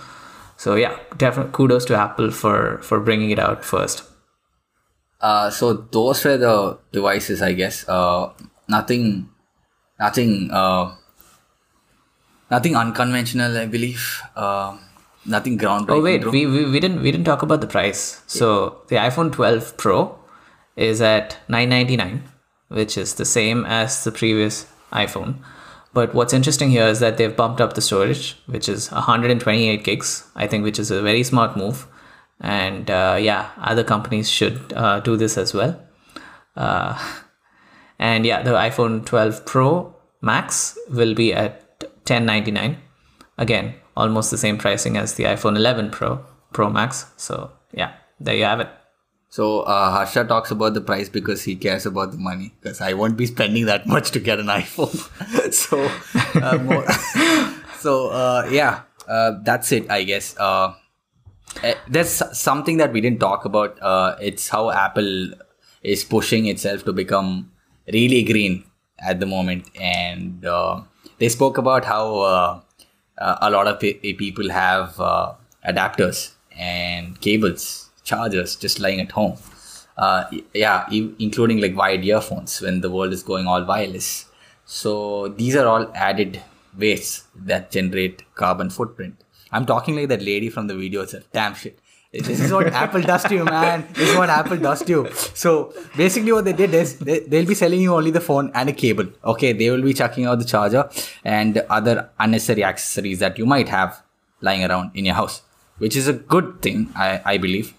so 0.57 0.75
yeah 0.75 0.97
definitely 1.17 1.51
kudos 1.53 1.85
to 1.85 1.95
apple 1.95 2.31
for 2.31 2.77
for 2.79 2.99
bringing 2.99 3.31
it 3.31 3.39
out 3.39 3.63
first 3.63 4.03
Uh, 5.23 5.49
so 5.49 5.73
those 5.73 6.19
were 6.25 6.37
the 6.37 6.77
devices, 6.91 7.41
I 7.41 7.53
guess. 7.53 7.87
Uh, 7.87 8.33
nothing, 8.67 9.29
nothing, 9.97 10.51
uh, 10.51 10.95
nothing 12.51 12.75
unconventional, 12.75 13.57
I 13.57 13.65
believe. 13.65 14.21
Nothing 15.25 15.57
groundbreaking. 15.57 15.89
oh 15.89 16.01
wait 16.01 16.25
we, 16.29 16.45
we, 16.45 16.65
we 16.69 16.79
didn't 16.79 17.01
we 17.01 17.11
didn't 17.11 17.25
talk 17.25 17.41
about 17.43 17.61
the 17.61 17.67
price. 17.67 18.21
So 18.27 18.81
the 18.89 18.97
iphone 18.97 19.31
12 19.31 19.77
pro 19.77 20.19
is 20.75 21.01
at 21.01 21.37
999 21.47 22.23
which 22.67 22.97
is 22.97 23.15
the 23.15 23.25
same 23.25 23.65
as 23.65 24.03
the 24.03 24.11
previous 24.11 24.67
iphone. 24.91 25.35
But 25.93 26.13
what's 26.13 26.33
interesting 26.33 26.71
here 26.71 26.87
is 26.87 26.99
that 26.99 27.17
they've 27.17 27.35
bumped 27.35 27.61
up 27.61 27.73
the 27.73 27.81
storage 27.81 28.35
which 28.47 28.67
is 28.67 28.91
128 28.91 29.83
gigs 29.83 30.27
i 30.35 30.47
think 30.47 30.63
which 30.63 30.79
is 30.79 30.91
a 30.91 31.01
very 31.01 31.23
smart 31.23 31.55
move. 31.55 31.87
And 32.41 32.91
uh, 32.91 33.17
yeah 33.19 33.51
other 33.57 33.83
companies 33.83 34.29
should 34.29 34.73
uh, 34.73 34.99
do 34.99 35.15
this 35.15 35.37
as 35.37 35.53
well. 35.53 35.79
Uh, 36.57 36.99
and 37.97 38.25
yeah 38.25 38.41
the 38.41 38.51
iphone 38.51 39.05
12 39.05 39.45
pro 39.45 39.95
max 40.21 40.77
will 40.89 41.13
be 41.13 41.33
at 41.33 41.61
1099 42.05 42.77
again 43.37 43.75
almost 43.95 44.31
the 44.31 44.37
same 44.37 44.57
pricing 44.57 44.97
as 44.97 45.13
the 45.15 45.23
iphone 45.25 45.55
11 45.55 45.91
pro 45.91 46.23
pro 46.51 46.69
max 46.69 47.05
so 47.17 47.51
yeah 47.71 47.93
there 48.19 48.35
you 48.35 48.43
have 48.43 48.59
it 48.59 48.69
So 49.33 49.61
uh, 49.61 49.89
Harsha 49.89 50.25
talks 50.25 50.51
about 50.51 50.75
the 50.75 50.81
price 50.81 51.09
because 51.09 51.41
he 51.41 51.55
cares 51.55 51.87
about 51.87 52.11
the 52.11 52.19
money. 52.19 52.53
Because 52.61 52.81
I 52.81 52.93
won't 52.93 53.17
be 53.17 53.25
spending 53.25 53.65
that 53.65 53.87
much 53.87 54.11
to 54.11 54.19
get 54.19 54.37
an 54.37 54.45
iPhone. 54.45 54.93
so, 55.61 55.89
uh, 56.39 56.59
more, 56.59 56.85
so 57.79 58.09
uh, 58.09 58.47
yeah, 58.51 58.83
uh, 59.07 59.31
that's 59.41 59.71
it. 59.71 59.89
I 59.89 60.03
guess. 60.03 60.37
Uh, 60.37 60.75
eh, 61.63 61.73
there's 61.87 62.21
something 62.37 62.77
that 62.77 62.93
we 62.93 63.01
didn't 63.01 63.21
talk 63.21 63.43
about. 63.43 63.81
Uh, 63.81 64.15
it's 64.21 64.49
how 64.49 64.69
Apple 64.69 65.33
is 65.81 66.03
pushing 66.03 66.45
itself 66.45 66.85
to 66.85 66.93
become 66.93 67.51
really 67.91 68.21
green 68.21 68.63
at 68.99 69.19
the 69.19 69.25
moment, 69.25 69.65
and 69.81 70.45
they 71.17 71.27
spoke 71.27 71.57
about 71.57 71.85
how 71.85 72.61
uh, 73.17 73.37
a 73.41 73.49
lot 73.49 73.67
of 73.67 73.79
pe- 73.79 74.13
people 74.13 74.49
have 74.49 74.99
uh, 74.99 75.33
adapters 75.67 76.31
and 76.57 77.19
cables 77.21 77.89
chargers 78.03 78.55
just 78.55 78.79
lying 78.79 78.99
at 78.99 79.11
home. 79.11 79.37
Uh, 79.97 80.25
yeah, 80.53 80.87
including 80.91 81.61
like 81.61 81.75
wired 81.75 82.03
earphones 82.03 82.59
when 82.61 82.81
the 82.81 82.89
world 82.89 83.13
is 83.13 83.21
going 83.21 83.45
all 83.45 83.63
wireless. 83.63 84.25
So 84.65 85.27
these 85.27 85.55
are 85.55 85.67
all 85.67 85.91
added 85.93 86.41
wastes 86.77 87.25
that 87.35 87.69
generate 87.69 88.23
carbon 88.33 88.69
footprint. 88.69 89.21
I'm 89.51 89.67
talking 89.67 89.95
like 89.95 90.09
that 90.09 90.23
lady 90.23 90.49
from 90.49 90.65
the 90.65 90.75
video 90.75 91.01
itself. 91.03 91.25
Damn 91.31 91.53
shit. 91.53 91.79
This 92.13 92.39
is 92.39 92.51
what 92.51 92.67
Apple 92.67 93.01
does 93.01 93.23
to 93.23 93.33
you, 93.33 93.43
man. 93.43 93.87
This 93.93 94.11
is 94.11 94.15
what 94.15 94.29
Apple 94.29 94.57
does 94.57 94.83
to 94.83 94.91
you. 94.91 95.11
So 95.33 95.73
basically, 95.97 96.31
what 96.31 96.45
they 96.45 96.53
did 96.53 96.71
is 96.73 96.99
they, 96.99 97.19
they'll 97.21 97.47
be 97.47 97.55
selling 97.55 97.81
you 97.81 97.95
only 97.95 98.11
the 98.11 98.21
phone 98.21 98.51
and 98.53 98.69
a 98.69 98.73
cable. 98.73 99.07
Okay, 99.25 99.51
they 99.51 99.71
will 99.71 99.81
be 99.81 99.95
chucking 99.95 100.25
out 100.25 100.37
the 100.37 100.45
charger 100.45 100.87
and 101.23 101.57
other 101.69 102.11
unnecessary 102.19 102.63
accessories 102.63 103.17
that 103.17 103.39
you 103.39 103.47
might 103.47 103.67
have 103.67 104.03
lying 104.41 104.63
around 104.63 104.91
in 104.93 105.05
your 105.05 105.15
house, 105.15 105.41
which 105.79 105.95
is 105.95 106.07
a 106.07 106.13
good 106.13 106.61
thing, 106.61 106.91
I, 106.95 107.21
I 107.25 107.37
believe, 107.39 107.73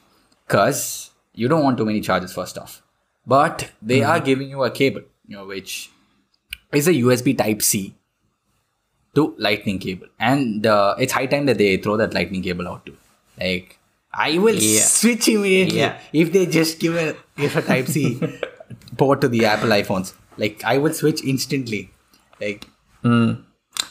because 0.48 1.10
you 1.32 1.46
don't 1.46 1.62
want 1.62 1.78
too 1.78 1.84
many 1.84 2.00
chargers 2.00 2.32
first 2.32 2.58
off. 2.58 2.82
But 3.24 3.70
they 3.80 4.02
are 4.02 4.18
giving 4.18 4.50
you 4.50 4.64
a 4.64 4.70
cable, 4.70 5.02
you 5.28 5.36
know, 5.36 5.46
which 5.46 5.90
is 6.72 6.88
a 6.88 6.92
USB 6.92 7.38
Type 7.38 7.62
C 7.62 7.94
to 9.14 9.34
lightning 9.38 9.78
cable 9.78 10.08
and 10.18 10.66
uh, 10.66 10.96
it's 10.98 11.12
high 11.12 11.26
time 11.26 11.46
that 11.46 11.56
they 11.56 11.76
throw 11.76 11.96
that 11.96 12.12
lightning 12.12 12.42
cable 12.42 12.66
out 12.66 12.84
too 12.84 12.96
like 13.38 13.78
i 14.16 14.38
will 14.38 14.54
Yeah. 14.54 14.80
switch 14.80 15.28
immediately 15.28 15.78
Yeah. 15.78 15.98
if 16.12 16.32
they 16.32 16.46
just 16.46 16.78
give 16.80 16.96
a 16.96 17.16
give 17.36 17.56
a 17.56 17.62
type 17.62 17.88
c 17.88 18.20
port 18.98 19.20
to 19.22 19.28
the 19.28 19.44
apple 19.46 19.70
iphones 19.80 20.12
like 20.36 20.62
i 20.64 20.78
would 20.78 20.94
switch 20.94 21.22
instantly 21.24 21.90
like 22.40 22.68
hmm. 23.02 23.32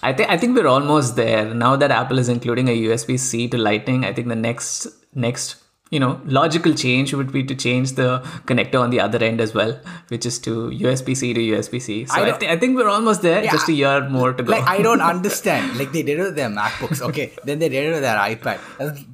I 0.01 0.11
think 0.13 0.29
I 0.29 0.37
think 0.37 0.55
we're 0.57 0.67
almost 0.67 1.15
there 1.15 1.53
now 1.53 1.75
that 1.81 1.91
Apple 1.91 2.19
is 2.19 2.27
including 2.27 2.67
a 2.67 2.75
USB 2.83 3.17
C 3.19 3.47
to 3.49 3.57
Lightning. 3.57 4.03
I 4.05 4.11
think 4.13 4.27
the 4.27 4.35
next 4.35 4.87
next 5.13 5.55
you 5.89 5.99
know 5.99 6.19
logical 6.25 6.73
change 6.73 7.13
would 7.13 7.31
be 7.31 7.43
to 7.43 7.55
change 7.55 7.91
the 7.93 8.19
connector 8.51 8.79
on 8.81 8.89
the 8.89 8.99
other 8.99 9.19
end 9.23 9.39
as 9.41 9.53
well, 9.53 9.79
which 10.07 10.25
is 10.25 10.39
to 10.39 10.69
USB 10.71 11.15
C 11.15 11.33
to 11.33 11.39
USB 11.39 11.81
C. 11.81 12.05
So 12.05 12.13
I 12.15 12.21
I, 12.21 12.25
don't- 12.31 12.43
I 12.43 12.57
think 12.57 12.75
we're 12.77 12.89
almost 12.89 13.21
there. 13.21 13.43
Just 13.43 13.69
a 13.69 13.73
year 13.73 14.09
more 14.09 14.33
to 14.33 14.43
go. 14.43 14.51
like 14.51 14.67
i 14.67 14.81
don't 14.81 15.01
understand 15.13 15.77
like 15.77 15.91
they 15.91 16.01
did 16.03 16.19
it 16.19 16.23
with 16.23 16.35
their 16.35 16.49
macbooks 16.49 17.01
okay 17.09 17.31
then 17.43 17.59
they 17.59 17.69
did 17.69 17.85
it 17.89 17.91
with 17.93 18.01
their 18.01 18.17
ipad 18.17 18.59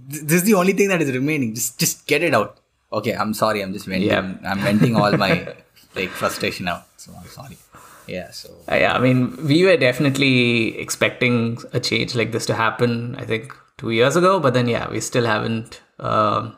this 0.08 0.38
is 0.40 0.44
the 0.44 0.54
only 0.54 0.74
thing 0.74 0.88
that 0.94 1.02
is 1.06 1.12
remaining 1.18 1.54
just 1.54 1.78
just 1.84 2.06
get 2.12 2.24
it 2.28 2.34
out 2.40 2.58
okay 3.00 3.14
i'm 3.16 3.34
sorry 3.34 3.62
i'm 3.64 3.74
just 3.74 3.86
venting 3.86 4.10
Yeah. 4.10 4.34
i'm 4.52 4.60
venting 4.68 4.96
all 4.96 5.12
my 5.24 5.32
like 5.96 6.10
frustration 6.22 6.68
out 6.74 6.84
so 6.98 7.12
i'm 7.20 7.28
sorry 7.38 7.58
yeah 8.08 8.32
so 8.32 8.50
Uh, 8.72 8.76
yeah, 8.84 8.94
I 8.98 9.00
mean, 9.00 9.20
we 9.52 9.58
were 9.66 9.78
definitely 9.78 10.78
expecting 10.86 11.36
a 11.74 11.80
change 11.80 12.16
like 12.16 12.32
this 12.36 12.46
to 12.48 12.56
happen. 12.56 13.16
I 13.24 13.26
think 13.32 13.54
two 13.78 13.92
years 13.92 14.16
ago, 14.22 14.32
but 14.40 14.54
then 14.56 14.68
yeah, 14.68 14.90
we 14.94 15.00
still 15.00 15.28
haven't 15.34 15.82
um, 16.00 16.56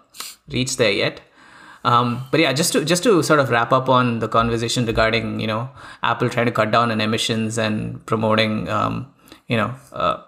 reached 0.47 0.77
there 0.77 0.91
yet. 0.91 1.21
Um, 1.83 2.27
but 2.29 2.39
yeah, 2.39 2.53
just 2.53 2.73
to 2.73 2.85
just 2.85 3.03
to 3.03 3.23
sort 3.23 3.39
of 3.39 3.49
wrap 3.49 3.71
up 3.71 3.89
on 3.89 4.19
the 4.19 4.27
conversation 4.27 4.85
regarding 4.85 5.39
you 5.39 5.47
know 5.47 5.69
Apple 6.03 6.29
trying 6.29 6.45
to 6.45 6.51
cut 6.51 6.71
down 6.71 6.91
on 6.91 7.01
emissions 7.01 7.57
and 7.57 8.05
promoting 8.05 8.69
um, 8.69 9.11
you 9.47 9.57
know 9.57 9.73
uh, 9.91 10.21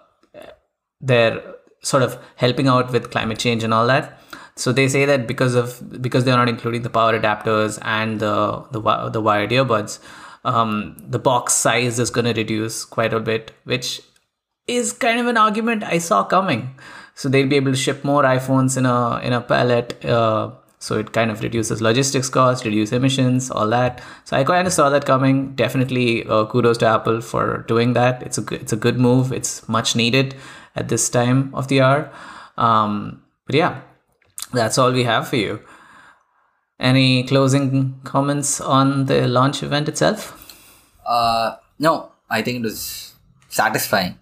they're 1.00 1.42
sort 1.82 2.02
of 2.02 2.18
helping 2.36 2.66
out 2.66 2.90
with 2.90 3.10
climate 3.10 3.38
change 3.38 3.62
and 3.62 3.72
all 3.72 3.86
that. 3.86 4.20
So 4.56 4.72
they 4.72 4.88
say 4.88 5.04
that 5.04 5.26
because 5.26 5.54
of 5.54 6.02
because 6.02 6.24
they're 6.24 6.36
not 6.36 6.48
including 6.48 6.82
the 6.82 6.90
power 6.90 7.18
adapters 7.18 7.78
and 7.82 8.20
the 8.20 8.64
the, 8.72 9.10
the 9.10 9.20
wired 9.20 9.50
earbuds, 9.50 10.00
um, 10.44 10.96
the 10.98 11.18
box 11.18 11.54
size 11.54 11.98
is 11.98 12.10
going 12.10 12.24
to 12.24 12.32
reduce 12.32 12.84
quite 12.84 13.12
a 13.12 13.20
bit, 13.20 13.52
which 13.64 14.00
is 14.66 14.92
kind 14.92 15.20
of 15.20 15.26
an 15.26 15.36
argument 15.36 15.82
I 15.84 15.98
saw 15.98 16.24
coming. 16.24 16.74
So 17.14 17.28
they'll 17.28 17.48
be 17.48 17.56
able 17.56 17.72
to 17.72 17.78
ship 17.78 18.04
more 18.04 18.22
iPhones 18.24 18.76
in 18.76 18.86
a 18.86 19.20
in 19.20 19.32
a 19.32 19.40
pallet. 19.40 20.04
Uh, 20.04 20.50
so 20.78 20.98
it 20.98 21.12
kind 21.12 21.30
of 21.30 21.42
reduces 21.42 21.80
logistics 21.80 22.28
costs, 22.28 22.64
reduce 22.64 22.92
emissions, 22.92 23.50
all 23.50 23.68
that. 23.68 24.02
So 24.24 24.36
I 24.36 24.44
kind 24.44 24.66
of 24.66 24.72
saw 24.72 24.90
that 24.90 25.06
coming. 25.06 25.54
Definitely 25.54 26.26
uh, 26.26 26.44
kudos 26.44 26.76
to 26.78 26.86
Apple 26.86 27.22
for 27.22 27.64
doing 27.68 27.94
that. 27.94 28.22
It's 28.22 28.36
a 28.36 28.42
good, 28.42 28.60
it's 28.60 28.72
a 28.72 28.76
good 28.76 28.98
move. 28.98 29.32
It's 29.32 29.66
much 29.66 29.96
needed 29.96 30.34
at 30.76 30.88
this 30.88 31.08
time 31.08 31.54
of 31.54 31.68
the 31.68 31.80
hour. 31.80 32.12
Um, 32.58 33.22
but 33.46 33.54
yeah, 33.54 33.80
that's 34.52 34.76
all 34.76 34.92
we 34.92 35.04
have 35.04 35.28
for 35.28 35.36
you. 35.36 35.60
Any 36.78 37.22
closing 37.22 38.00
comments 38.04 38.60
on 38.60 39.06
the 39.06 39.26
launch 39.26 39.62
event 39.62 39.88
itself? 39.88 40.38
Uh, 41.06 41.56
no, 41.78 42.12
I 42.28 42.42
think 42.42 42.58
it 42.58 42.62
was 42.62 43.14
satisfying. 43.48 44.18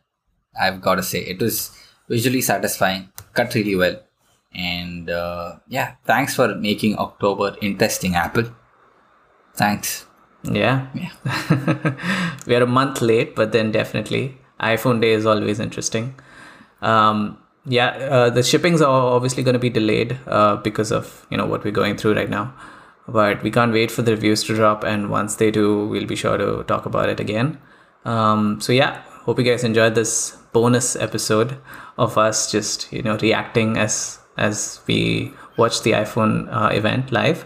I've 0.60 0.80
got 0.80 0.96
to 0.96 1.02
say, 1.02 1.20
it 1.20 1.40
was 1.40 1.76
visually 2.14 2.42
satisfying, 2.52 3.02
cut 3.34 3.54
really 3.54 3.76
well, 3.82 3.96
and 4.54 5.10
uh, 5.10 5.56
yeah, 5.68 5.94
thanks 6.04 6.34
for 6.34 6.54
making 6.54 6.96
October 6.98 7.56
interesting, 7.60 8.14
Apple. 8.14 8.48
Thanks. 9.54 10.06
Yeah. 10.44 10.88
Yeah. 10.94 11.12
we 12.46 12.54
are 12.56 12.62
a 12.62 12.66
month 12.66 13.00
late, 13.00 13.34
but 13.36 13.52
then 13.52 13.70
definitely 13.72 14.36
iPhone 14.60 15.00
Day 15.00 15.12
is 15.12 15.26
always 15.26 15.60
interesting. 15.60 16.14
Um, 16.80 17.38
yeah, 17.64 17.90
uh, 18.16 18.30
the 18.30 18.42
shippings 18.42 18.82
are 18.82 19.14
obviously 19.16 19.42
going 19.42 19.54
to 19.54 19.60
be 19.60 19.70
delayed 19.70 20.18
uh, 20.26 20.56
because 20.56 20.90
of 20.90 21.26
you 21.30 21.36
know 21.36 21.46
what 21.46 21.64
we're 21.64 21.78
going 21.82 21.96
through 21.96 22.14
right 22.14 22.30
now, 22.30 22.52
but 23.06 23.42
we 23.42 23.50
can't 23.50 23.72
wait 23.72 23.90
for 23.90 24.02
the 24.02 24.12
reviews 24.12 24.42
to 24.44 24.54
drop. 24.54 24.82
And 24.84 25.10
once 25.10 25.36
they 25.36 25.50
do, 25.50 25.86
we'll 25.86 26.06
be 26.06 26.16
sure 26.16 26.36
to 26.36 26.64
talk 26.64 26.86
about 26.86 27.08
it 27.08 27.20
again. 27.20 27.58
Um, 28.04 28.60
so 28.60 28.72
yeah, 28.72 29.02
hope 29.24 29.38
you 29.38 29.44
guys 29.44 29.64
enjoyed 29.64 29.94
this 29.94 30.36
bonus 30.52 30.96
episode 30.96 31.58
of 31.98 32.18
us 32.18 32.50
just 32.50 32.92
you 32.92 33.02
know 33.02 33.16
reacting 33.18 33.76
as 33.76 34.18
as 34.36 34.80
we 34.86 35.32
watch 35.56 35.82
the 35.82 35.92
iPhone 35.92 36.48
uh, 36.50 36.70
event 36.72 37.12
live. 37.12 37.44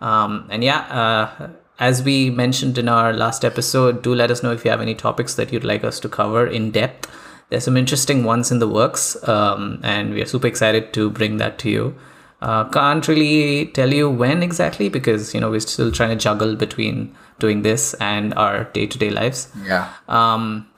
Um, 0.00 0.46
and 0.50 0.62
yeah, 0.64 0.80
uh, 0.90 1.48
as 1.78 2.02
we 2.02 2.30
mentioned 2.30 2.78
in 2.78 2.88
our 2.88 3.12
last 3.12 3.44
episode, 3.44 4.02
do 4.02 4.14
let 4.14 4.30
us 4.30 4.42
know 4.42 4.52
if 4.52 4.64
you 4.64 4.70
have 4.70 4.80
any 4.80 4.94
topics 4.94 5.34
that 5.34 5.52
you'd 5.52 5.64
like 5.64 5.84
us 5.84 6.00
to 6.00 6.08
cover 6.08 6.46
in 6.46 6.70
depth. 6.70 7.10
There's 7.48 7.64
some 7.64 7.76
interesting 7.76 8.24
ones 8.24 8.50
in 8.50 8.58
the 8.58 8.68
works, 8.68 9.16
um, 9.28 9.80
and 9.84 10.12
we 10.12 10.20
are 10.20 10.26
super 10.26 10.48
excited 10.48 10.92
to 10.94 11.10
bring 11.10 11.36
that 11.36 11.58
to 11.60 11.70
you. 11.70 11.94
Uh, 12.42 12.64
can't 12.68 13.06
really 13.08 13.66
tell 13.66 13.92
you 13.92 14.10
when 14.10 14.42
exactly 14.42 14.88
because 14.88 15.32
you 15.32 15.40
know 15.40 15.50
we're 15.50 15.60
still 15.60 15.90
trying 15.90 16.10
to 16.10 16.16
juggle 16.16 16.54
between 16.56 17.14
doing 17.38 17.62
this 17.62 17.94
and 17.94 18.34
our 18.34 18.64
day-to-day 18.64 19.10
lives. 19.10 19.48
Yeah. 19.64 19.92
Um, 20.08 20.68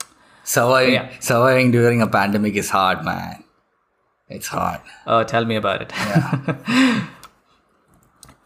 Surviving, 0.49 0.93
Yeah. 0.95 1.09
surviving 1.19 1.69
during 1.71 2.01
a 2.01 2.07
pandemic 2.07 2.55
is 2.55 2.71
hard, 2.71 3.03
man. 3.05 3.43
It's 4.27 4.47
hard. 4.47 4.81
Oh, 5.05 5.23
tell 5.23 5.45
me 5.45 5.55
about 5.55 5.83
it. 5.83 5.91
Yeah. 5.95 7.05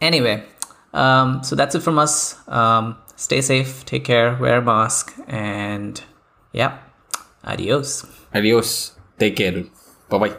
anyway, 0.00 0.44
um, 0.92 1.42
so 1.42 1.56
that's 1.56 1.74
it 1.74 1.80
from 1.82 1.98
us. 1.98 2.36
Um, 2.46 2.96
stay 3.16 3.40
safe, 3.40 3.84
take 3.86 4.04
care, 4.04 4.36
wear 4.36 4.58
a 4.58 4.62
mask, 4.62 5.14
and 5.28 6.02
yeah, 6.52 6.78
adios. 7.42 8.04
Adios. 8.34 8.92
Take 9.18 9.36
care. 9.36 9.64
Bye 10.10 10.18
bye. 10.18 10.36